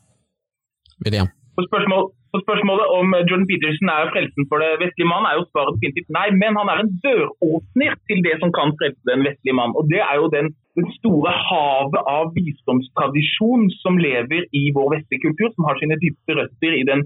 På, 1.56 1.64
spørsmål, 1.68 2.08
på 2.32 2.40
spørsmålet 2.44 2.86
om 2.98 3.12
Jordan 3.28 3.48
Peterson 3.48 3.92
er 3.92 4.12
frelsen 4.14 4.48
for 4.48 4.62
det 4.64 4.70
vestlige 4.80 5.08
mann, 5.12 5.28
er 5.28 5.36
jo 5.36 5.48
svaret 5.48 5.76
definitivt 5.76 6.12
nei. 6.16 6.26
Men 6.42 6.56
han 6.60 6.72
er 6.72 6.82
en 6.82 6.92
døråpner 7.04 7.98
til 8.08 8.24
det 8.26 8.38
som 8.40 8.52
kan 8.56 8.72
frelse 8.80 9.10
den 9.12 9.24
vestlige 9.28 9.56
mann. 9.60 9.76
Og 9.76 9.88
det 9.92 10.00
er 10.04 10.16
jo 10.20 10.32
den, 10.32 10.52
den 10.78 10.88
store 10.96 11.34
havet 11.48 12.00
av 12.16 12.32
visdomstradisjon 12.36 13.68
som 13.82 14.00
lever 14.00 14.48
i 14.56 14.64
vår 14.76 14.96
vestlige 14.96 15.26
kultur, 15.28 15.52
som 15.52 15.68
har 15.68 15.80
sine 15.80 16.00
dype 16.00 16.38
røtter 16.40 16.80
i 16.80 16.84
den, 16.88 17.04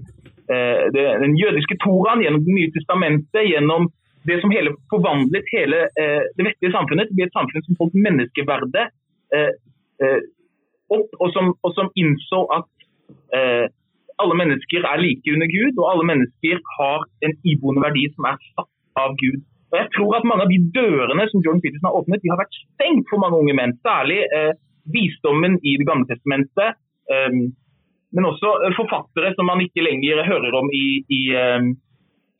eh, 0.51 0.87
den 0.95 1.35
jødiske 1.43 1.79
toraen, 1.83 2.23
gjennom 2.23 2.47
Det 2.47 2.59
nye 2.59 2.75
testamentet, 2.75 3.43
gjennom 3.51 3.91
det 4.27 4.39
som 4.41 4.53
hele 4.53 4.73
forvandlet 4.91 5.47
hele 5.53 5.85
eh, 6.01 6.23
det 6.37 6.47
vestlige 6.47 6.73
samfunnet 6.75 7.11
til 7.11 7.25
et 7.25 7.35
samfunn 7.35 7.65
som 7.65 7.79
holdt 7.79 7.97
menneskeverdet 8.07 8.85
eh, 9.37 9.51
eh, 10.03 10.21
opp, 10.93 11.09
og 11.19 11.33
som, 11.35 11.51
og 11.65 11.73
som, 11.77 11.91
innså 11.99 12.43
at 12.57 12.69
eh, 13.37 13.65
alle 14.21 14.37
mennesker 14.39 14.85
er 14.87 15.01
like 15.01 15.33
under 15.33 15.49
Gud, 15.51 15.75
og 15.81 15.89
alle 15.91 16.07
mennesker 16.11 16.61
har 16.77 17.03
en 17.25 17.35
iboende 17.43 17.83
verdi 17.83 18.07
som 18.13 18.29
er 18.31 18.39
satt 18.53 18.71
av 19.01 19.17
Gud. 19.19 19.41
Og 19.73 19.79
jeg 19.81 19.91
tror 19.97 20.17
at 20.17 20.27
Mange 20.29 20.45
av 20.45 20.53
de 20.53 20.61
dørene 20.77 21.25
som 21.31 21.43
Jordan 21.43 21.61
Peterson 21.63 21.89
har 21.89 21.99
åpnet, 21.99 22.23
de 22.23 22.31
har 22.31 22.39
vært 22.39 22.55
stengt 22.61 23.09
for 23.11 23.19
mange 23.21 23.41
unge 23.41 23.55
menn. 23.57 23.75
Særlig 23.85 24.21
eh, 24.31 24.53
visdommen 24.93 25.59
i 25.65 25.75
Det 25.81 25.87
gamle 25.89 26.07
testamentet, 26.09 26.79
eh, 27.11 27.39
men 28.15 28.29
også 28.29 28.53
forfattere 28.77 29.33
som 29.35 29.49
man 29.49 29.59
ikke 29.65 29.83
lenger 29.83 30.23
hører 30.23 30.55
om 30.55 30.69
i, 30.71 31.03
i 31.11 31.21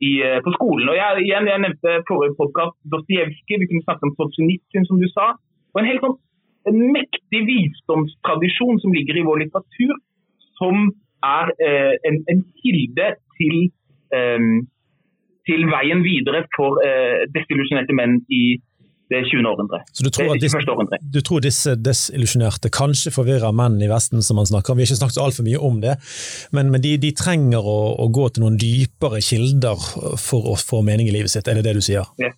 i, 0.08 0.12
eh, 0.26 0.40
på 0.46 0.54
skolen. 0.58 0.92
Og 0.92 0.98
jeg, 0.98 1.26
igjen, 1.26 1.50
jeg 1.52 1.64
nevnte 1.64 1.96
forrige 2.10 2.38
podkast 2.40 2.78
Dostojevskij, 2.92 3.60
vi 3.62 3.70
kunne 3.70 3.86
snakke 3.86 4.08
om 4.08 4.14
Solzjenitsyn, 4.18 4.88
som 4.90 5.02
du 5.02 5.08
sa. 5.14 5.34
Og 5.74 5.82
en 5.82 5.90
helt 5.90 6.06
sånn 6.06 6.20
en 6.70 6.78
mektig 6.96 7.42
visdomstradisjon 7.46 8.80
som 8.82 8.94
ligger 8.96 9.20
i 9.20 9.26
vår 9.26 9.44
litteratur, 9.44 9.98
som 10.60 10.88
er 11.26 11.52
eh, 11.62 11.94
en, 12.10 12.22
en, 12.32 12.42
kilde 12.62 13.10
til, 13.38 13.58
eh, 14.18 14.48
til 15.50 15.68
veien 15.70 16.02
videre 16.06 16.46
for 16.56 16.82
eh, 16.86 17.26
desillusjonerte 17.36 17.98
menn 17.98 18.20
i 18.34 18.44
det 19.10 19.22
20. 19.30 19.46
århundre. 19.50 19.82
Så 19.94 20.06
du 20.06 20.10
tror, 20.10 20.34
disse, 20.42 20.62
du 21.14 21.20
tror 21.22 21.44
disse 21.46 21.76
desillusjonerte 21.78 22.72
kanskje 22.74 23.14
forvirrer 23.14 23.54
menn 23.56 23.78
i 23.84 23.90
Vesten, 23.92 24.24
som 24.26 24.40
man 24.40 24.50
snakker 24.50 24.74
om. 24.74 24.80
Vi 24.80 24.86
har 24.86 24.92
ikke 24.92 25.02
snakket 25.04 25.22
altfor 25.26 25.46
mye 25.46 25.62
om 25.62 25.78
det, 25.84 25.98
men, 26.56 26.72
men 26.74 26.82
de, 26.82 26.96
de, 27.02 27.12
trenger 27.16 27.62
å, 27.62 27.78
å, 28.02 28.10
gå 28.16 28.30
til 28.34 28.46
noen 28.46 28.58
dypere 28.62 29.22
kilder 29.24 29.86
for 30.22 30.50
å 30.54 30.58
få 30.60 30.82
mening 30.86 31.12
i 31.12 31.16
livet 31.16 31.34
sitt, 31.34 31.48
er 31.48 31.60
det 31.60 31.68
det 31.68 31.78
du 31.78 31.86
sier? 31.86 32.10
Ja. 32.22 32.34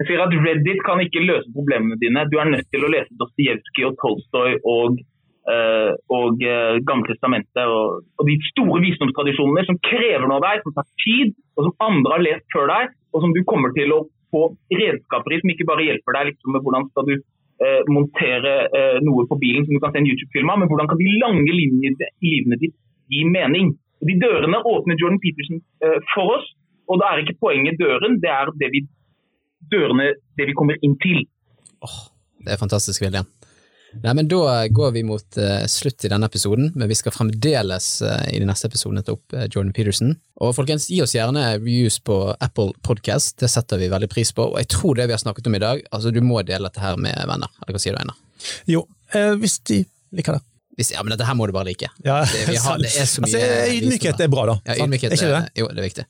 Jeg 0.00 0.08
sier 0.08 0.22
at 0.24 0.32
Reddit 0.32 0.78
kan 0.86 1.00
ikke 1.04 1.20
løse 1.20 1.50
problemene 1.52 1.98
dine. 2.00 2.22
Du 2.32 2.38
er 2.40 2.48
nødt 2.48 2.70
til 2.72 2.86
å 2.86 2.88
lese 2.88 3.12
Dostojevskij 3.20 3.84
og 3.84 3.98
Tolstoy 4.00 4.54
og, 4.64 5.02
uh, 5.44 5.92
og 6.16 6.40
uh, 6.40 6.78
Gamle 6.88 7.10
testamentet 7.10 7.60
og, 7.68 8.06
og, 8.16 8.24
de 8.24 8.38
store 8.46 8.80
visdomstradisjonene 8.86 9.66
som 9.68 9.76
krever 9.84 10.24
noe 10.24 10.40
av 10.40 10.46
deg, 10.46 10.64
som 10.64 10.76
tar 10.78 10.88
tid, 11.04 11.34
og 11.52 11.68
som 11.68 11.84
andre 11.90 12.16
har 12.16 12.24
lest 12.24 12.48
før 12.56 12.72
deg, 12.72 12.96
og 13.12 13.26
som 13.26 13.36
du 13.36 13.42
kommer 13.44 13.76
til 13.76 13.92
å 13.92 14.00
få 14.32 14.46
redskaper 14.72 15.34
i 15.34 15.40
som 15.42 15.52
ikke 15.52 15.68
bare 15.68 15.86
hjelper 15.86 16.16
deg 16.16 16.30
liksom, 16.30 16.54
med 16.54 16.64
hvordan 16.64 16.88
skal 16.90 17.08
du 17.08 17.14
eh, 17.16 17.82
montere 17.92 18.54
eh, 18.68 18.98
noe 19.06 19.26
på 19.30 19.38
bilen 19.42 19.66
som 19.66 19.76
du 19.76 19.82
kan 19.82 19.94
se 19.94 20.02
en 20.02 20.08
YouTube-film 20.10 20.52
av, 20.52 20.62
men 20.62 20.70
hvordan 20.70 20.90
kan 20.90 21.00
de 21.00 21.10
lange 21.22 21.56
linjene 21.56 22.10
i 22.20 22.34
livet 22.34 22.64
ditt 22.64 22.76
gi 23.10 23.24
mening. 23.26 23.74
De 24.06 24.16
dørene 24.22 24.62
åpner 24.64 25.00
Jordan 25.00 25.20
Peterson 25.22 25.60
eh, 25.84 25.98
for 26.14 26.36
oss, 26.38 26.46
og 26.90 27.02
da 27.02 27.10
er 27.10 27.24
ikke 27.24 27.40
poenget 27.42 27.78
døren, 27.80 28.18
det 28.22 28.30
er 28.32 28.52
det 28.60 28.70
vi, 28.74 28.84
dørene, 29.72 30.14
det 30.38 30.48
vi 30.50 30.56
kommer 30.56 30.78
inn 30.86 30.96
til. 31.02 31.26
Oh, 31.84 32.00
Det 32.40 32.54
er 32.54 32.60
fantastisk, 32.60 33.02
William. 33.04 33.28
Nei, 34.04 34.12
men 34.14 34.28
Da 34.30 34.68
går 34.70 34.92
vi 34.94 35.02
mot 35.06 35.38
uh, 35.40 35.64
slutt 35.66 36.04
i 36.06 36.10
denne 36.12 36.28
episoden, 36.30 36.70
men 36.74 36.90
vi 36.90 36.96
skal 36.98 37.14
fremdeles 37.14 37.88
uh, 38.06 38.22
i 38.30 38.38
de 38.38 38.46
neste 38.48 38.70
episodene 38.70 39.02
ta 39.06 39.16
opp 39.16 39.34
uh, 39.34 39.46
Jordan 39.48 39.72
Peterson. 39.76 40.14
Og 40.40 40.54
folkens, 40.56 40.86
gi 40.92 41.00
oss 41.02 41.16
gjerne 41.16 41.42
reviews 41.56 41.98
på 42.06 42.20
Apple 42.38 42.70
Podcast, 42.86 43.36
det 43.42 43.50
setter 43.50 43.80
vi 43.82 43.90
veldig 43.92 44.10
pris 44.12 44.30
på. 44.36 44.46
Og 44.52 44.60
jeg 44.62 44.70
tror 44.76 44.98
det 44.98 45.08
vi 45.10 45.16
har 45.16 45.22
snakket 45.22 45.50
om 45.50 45.58
i 45.58 45.62
dag, 45.62 45.82
altså 45.90 46.14
du 46.14 46.22
må 46.24 46.42
dele 46.46 46.70
dette 46.70 46.84
her 46.84 47.00
med 47.00 47.18
venner. 47.28 47.50
Eller 47.62 47.76
hva 47.76 47.82
sier 47.82 47.98
du, 47.98 48.02
Einar? 48.04 48.20
Jo, 48.70 48.86
hvis 49.42 49.58
de 49.68 49.82
liker 50.16 50.38
det. 50.38 50.44
Hvis, 50.78 50.94
ja, 50.94 51.02
men 51.04 51.12
dette 51.12 51.26
her 51.28 51.36
må 51.36 51.44
du 51.44 51.52
bare 51.52 51.68
like. 51.68 51.90
Ja, 52.06 52.22
Det, 52.24 52.46
vi 52.48 52.56
har, 52.56 52.78
det 52.80 52.88
er 52.94 53.08
så 53.08 53.20
mye 53.24 53.36
altså, 53.36 53.74
ydmykhet 53.74 54.22
er 54.24 54.30
bra, 54.32 54.46
da. 54.48 54.56
Ja, 54.70 54.86
ydmykhet 54.86 55.12
er 55.12 55.18
ikke 55.18 55.32
det? 55.34 55.42
Jo, 55.60 55.66
det 55.68 55.82
er 55.82 55.88
viktig. 55.90 56.06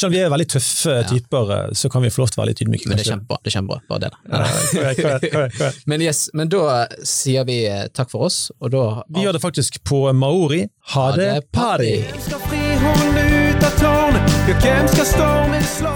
Selv 0.00 0.12
om 0.12 0.14
vi 0.14 0.20
er 0.22 0.28
veldig 0.30 0.46
tøffe 0.52 0.92
typer, 1.10 1.48
eh, 1.54 1.70
så 1.74 1.88
kan 1.90 2.04
vi 2.04 2.10
få 2.14 2.22
lov 2.22 2.30
til 2.30 2.38
å 2.38 2.42
være 2.44 2.52
litt 2.52 2.60
ydmyke. 2.62 2.86
Men 2.86 3.00
det 3.00 3.02
er 3.02 3.16
kjempebra. 3.16 3.38
Det 3.42 3.50
er 3.50 3.54
kjempebra. 3.56 3.80
Bare 3.90 4.00
det 4.04 4.10
da. 5.58 5.70
Men 5.90 6.04
yes, 6.06 6.28
men 6.38 6.52
da 6.52 6.84
sier 7.02 7.46
vi 7.48 7.56
eh, 7.66 7.88
takk 7.90 8.12
for 8.12 8.28
oss, 8.28 8.52
og 8.62 8.70
da 8.76 8.84
Vi 9.10 9.26
gjør 9.26 9.34
det 9.34 9.42
faktisk 9.42 9.80
på 9.82 10.04
maori. 10.14 10.68
Ha 10.94 11.08
det 11.18 11.32
party! 11.50 11.96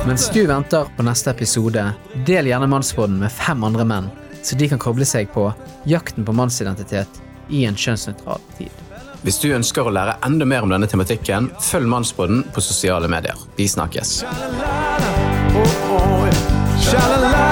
Mens 0.07 0.29
du 0.35 0.43
venter 0.51 0.91
på 0.97 1.07
neste 1.07 1.31
episode, 1.31 1.87
del 2.27 2.51
gjerne 2.51 2.67
Mannsbåten 2.75 3.23
med 3.23 3.31
fem 3.31 3.63
andre 3.71 3.87
menn, 3.87 4.11
så 4.43 4.59
de 4.59 4.67
kan 4.73 4.83
koble 4.83 5.07
seg 5.07 5.31
på 5.31 5.47
jakten 5.87 6.27
på 6.27 6.35
mannsidentitet 6.35 7.23
i 7.55 7.69
en 7.71 7.79
kjønnsnøytral 7.79 8.43
tid. 8.59 8.83
Hvis 9.23 9.39
du 9.39 9.53
ønsker 9.55 9.87
å 9.87 9.93
lære 9.95 10.17
enda 10.27 10.47
mer 10.49 10.67
om 10.67 10.73
denne 10.73 10.89
tematikken, 10.91 11.51
følg 11.63 11.87
Mannsbåten 11.91 12.43
på 12.55 12.65
sosiale 12.65 13.11
medier. 13.11 13.39
Vi 13.57 13.69
snakkes. 13.71 14.23
Oh, 14.27 15.63
oh, 15.95 16.27
yeah. 16.27 16.83
Sha-la-la. 16.83 17.43